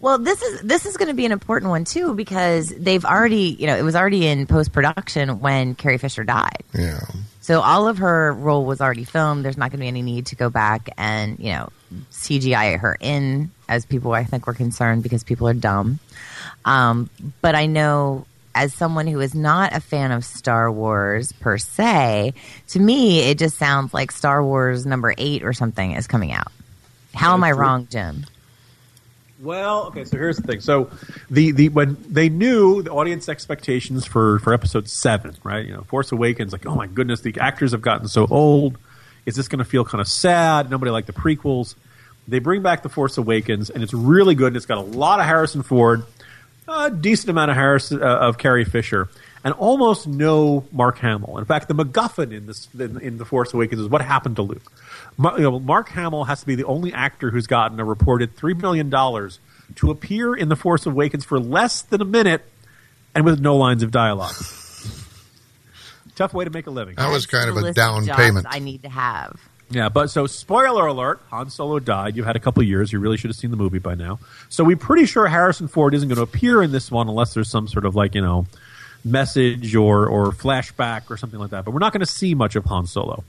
[0.00, 3.56] Well, this is this is going to be an important one too because they've already,
[3.58, 6.62] you know, it was already in post production when Carrie Fisher died.
[6.72, 7.00] Yeah.
[7.40, 9.44] So all of her role was already filmed.
[9.44, 11.70] There's not going to be any need to go back and you know
[12.12, 15.98] CGI her in, as people I think were concerned because people are dumb.
[16.64, 21.58] Um, but I know as someone who is not a fan of Star Wars per
[21.58, 22.34] se,
[22.68, 26.52] to me it just sounds like Star Wars number eight or something is coming out.
[27.14, 28.26] How am I wrong, Jim?
[29.40, 30.60] Well, okay, so here's the thing.
[30.60, 30.90] So
[31.30, 35.64] the, the when they knew the audience expectations for, for episode seven, right?
[35.64, 38.78] You know, Force Awakens, like, oh my goodness, the actors have gotten so old.
[39.26, 40.70] Is this going to feel kind of sad?
[40.70, 41.76] Nobody liked the prequels.
[42.26, 44.48] They bring back The Force Awakens, and it's really good.
[44.48, 46.02] And it's got a lot of Harrison Ford,
[46.68, 49.08] a decent amount of Harrison uh, of Carrie Fisher,
[49.42, 51.38] and almost no Mark Hamill.
[51.38, 54.42] In fact, the MacGuffin in this in, in The Force Awakens is what happened to
[54.42, 54.72] Luke.
[55.16, 58.36] Mar- you know, Mark Hamill has to be the only actor who's gotten a reported
[58.36, 59.40] three million dollars
[59.76, 62.42] to appear in The Force Awakens for less than a minute
[63.14, 64.34] and with no lines of dialogue.
[66.16, 66.96] Tough way to make a living.
[66.96, 68.46] That was kind of a down jobs payment.
[68.48, 69.38] I need to have.
[69.70, 72.16] Yeah, but so spoiler alert: Han Solo died.
[72.16, 72.92] You've had a couple years.
[72.92, 74.18] You really should have seen the movie by now.
[74.48, 77.50] So we're pretty sure Harrison Ford isn't going to appear in this one unless there's
[77.50, 78.46] some sort of like you know
[79.04, 81.64] message or or flashback or something like that.
[81.64, 83.24] But we're not going to see much of Han Solo.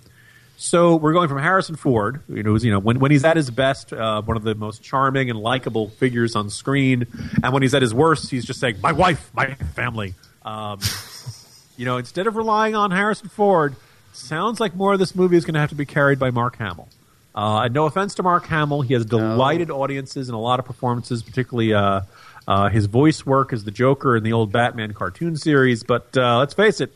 [0.61, 3.49] So we're going from Harrison Ford, you know, you know, when when he's at his
[3.49, 7.07] best, uh, one of the most charming and likable figures on screen,
[7.41, 10.79] and when he's at his worst, he's just saying, "My wife, my family." Um,
[11.77, 13.73] you know, instead of relying on Harrison Ford,
[14.19, 16.57] sounds like more of this movie is going to have to be carried by Mark
[16.57, 16.87] Hamill.
[17.33, 20.65] Uh, and no offense to Mark Hamill, he has delighted audiences in a lot of
[20.65, 22.01] performances, particularly uh,
[22.47, 25.83] uh, his voice work as the Joker in the old Batman cartoon series.
[25.83, 26.93] But uh, let's face it,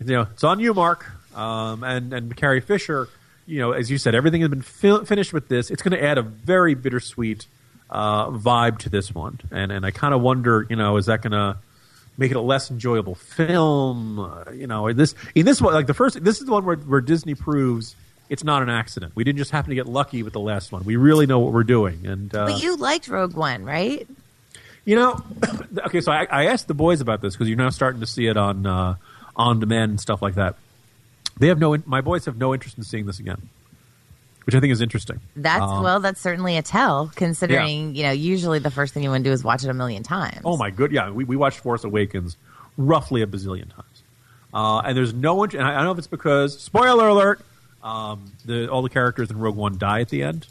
[0.00, 3.08] you know, it's on you, Mark, um, and and Carrie Fisher.
[3.46, 5.70] You know, as you said, everything has been fi- finished with this.
[5.70, 7.46] It's going to add a very bittersweet
[7.88, 11.22] uh, vibe to this one, and and I kind of wonder, you know, is that
[11.22, 11.56] going to
[12.18, 14.18] make it a less enjoyable film?
[14.18, 16.76] Uh, you know, this in this one, like the first, this is the one where
[16.76, 17.96] where Disney proves.
[18.28, 19.12] It's not an accident.
[19.14, 20.84] We didn't just happen to get lucky with the last one.
[20.84, 22.06] We really know what we're doing.
[22.06, 24.06] And uh, but you liked Rogue One, right?
[24.88, 25.22] you know,
[25.86, 28.26] okay, so I, I asked the boys about this because you're now starting to see
[28.26, 28.94] it on uh,
[29.36, 30.56] on demand and stuff like that.
[31.38, 31.76] They have no.
[31.84, 33.50] My boys have no interest in seeing this again,
[34.48, 35.20] which I think is interesting.
[35.36, 39.10] That's Um, well, that's certainly a tell, considering you know usually the first thing you
[39.10, 40.40] want to do is watch it a million times.
[40.42, 41.10] Oh my good, yeah.
[41.10, 42.38] We, we watched Force Awakens
[42.78, 44.02] roughly a bazillion times,
[44.54, 45.50] uh, and there's no one.
[45.50, 47.42] And I, I don't know if it's because spoiler alert,
[47.82, 50.46] um, the all the characters in Rogue One die at the end.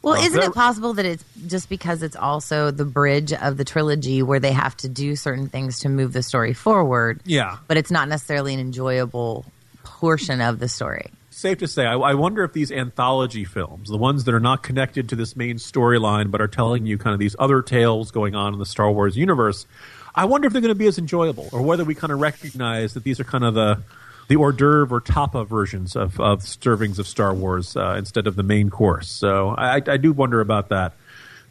[0.00, 3.64] Well, Uh, isn't it possible that it's just because it's also the bridge of the
[3.64, 7.76] trilogy where they have to do certain things to move the story forward, Yeah, but
[7.76, 9.44] it's not necessarily an enjoyable
[9.82, 11.10] portion of the story?
[11.40, 14.62] Safe to say, I, I wonder if these anthology films, the ones that are not
[14.62, 18.34] connected to this main storyline but are telling you kind of these other tales going
[18.34, 19.66] on in the Star Wars universe,
[20.14, 22.94] I wonder if they're going to be as enjoyable, or whether we kind of recognize
[22.94, 23.82] that these are kind of the
[24.28, 28.36] the hors d'oeuvre or tapa versions of, of servings of Star Wars uh, instead of
[28.36, 29.10] the main course.
[29.10, 30.92] So I, I do wonder about that.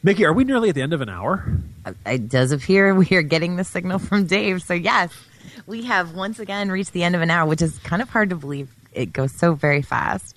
[0.01, 1.45] Mickey, are we nearly at the end of an hour?
[2.05, 4.61] It does appear we are getting the signal from Dave.
[4.61, 5.11] So yes,
[5.67, 8.29] we have once again reached the end of an hour, which is kind of hard
[8.29, 8.69] to believe.
[9.00, 10.36] It goes so very fast.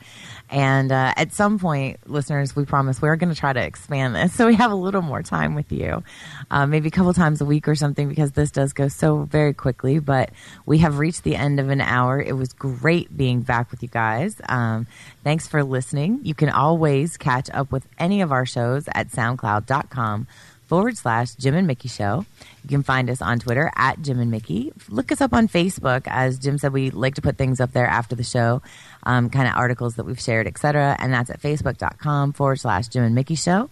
[0.48, 4.14] And uh, at some point, listeners, we promise we are going to try to expand
[4.14, 6.04] this so we have a little more time with you,
[6.50, 9.54] uh, maybe a couple times a week or something, because this does go so very
[9.54, 9.98] quickly.
[9.98, 10.30] But
[10.66, 12.20] we have reached the end of an hour.
[12.20, 14.40] It was great being back with you guys.
[14.48, 14.86] Um,
[15.24, 16.20] thanks for listening.
[16.22, 20.26] You can always catch up with any of our shows at SoundCloud.com
[20.66, 22.26] forward slash Jim and Mickey Show.
[22.62, 24.72] You can find us on Twitter at Jim and Mickey.
[24.88, 26.02] Look us up on Facebook.
[26.06, 28.62] As Jim said, we like to put things up there after the show,
[29.02, 30.96] um, kind of articles that we've shared, etc.
[30.98, 33.68] And that's at facebook.com forward slash Jim and Mickey Show.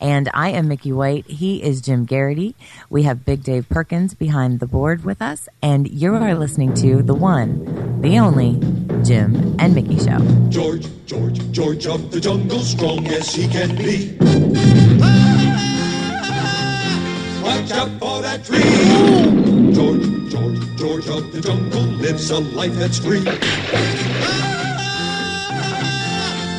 [0.00, 1.26] And I am Mickey White.
[1.26, 2.54] He is Jim Geraghty.
[2.88, 5.48] We have Big Dave Perkins behind the board with us.
[5.60, 8.54] And you are listening to the one, the only
[9.04, 10.18] Jim and Mickey Show.
[10.48, 15.69] George, George, George of the jungle, strong as he can be.
[17.60, 18.62] Watch out for that tree.
[19.74, 23.22] George, George, George of the jungle lives a life that's free.
[24.22, 24.72] Ah,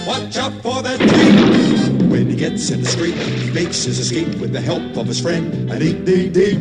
[0.07, 1.89] watch out for that tree.
[2.07, 5.19] When he gets in the street, he makes his escape with the help of his
[5.19, 6.59] friend, an eight deep deep.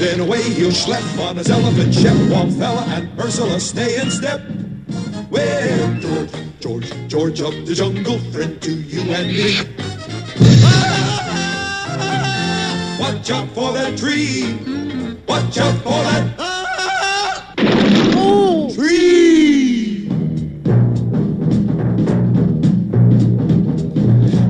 [0.00, 4.42] Then away he'll schlep on his elephant Shep while Fella and Ursula stay in step.
[5.30, 9.91] With George, George, George of the jungle, friend to you and me.
[13.02, 14.54] Watch out for that tree.
[15.26, 16.38] Watch out for that
[18.72, 20.08] tree.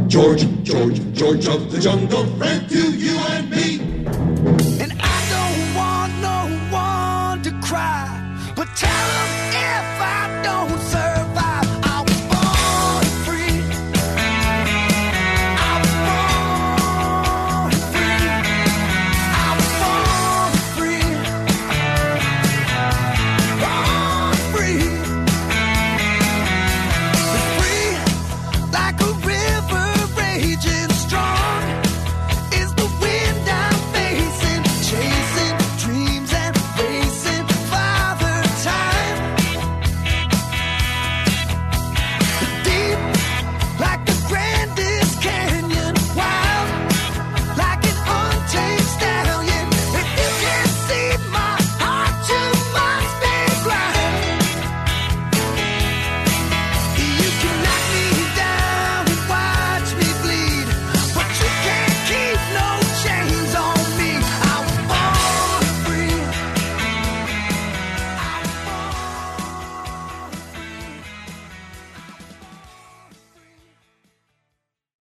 [0.07, 2.27] George, George, George of the jungle,
[2.71, 2.72] you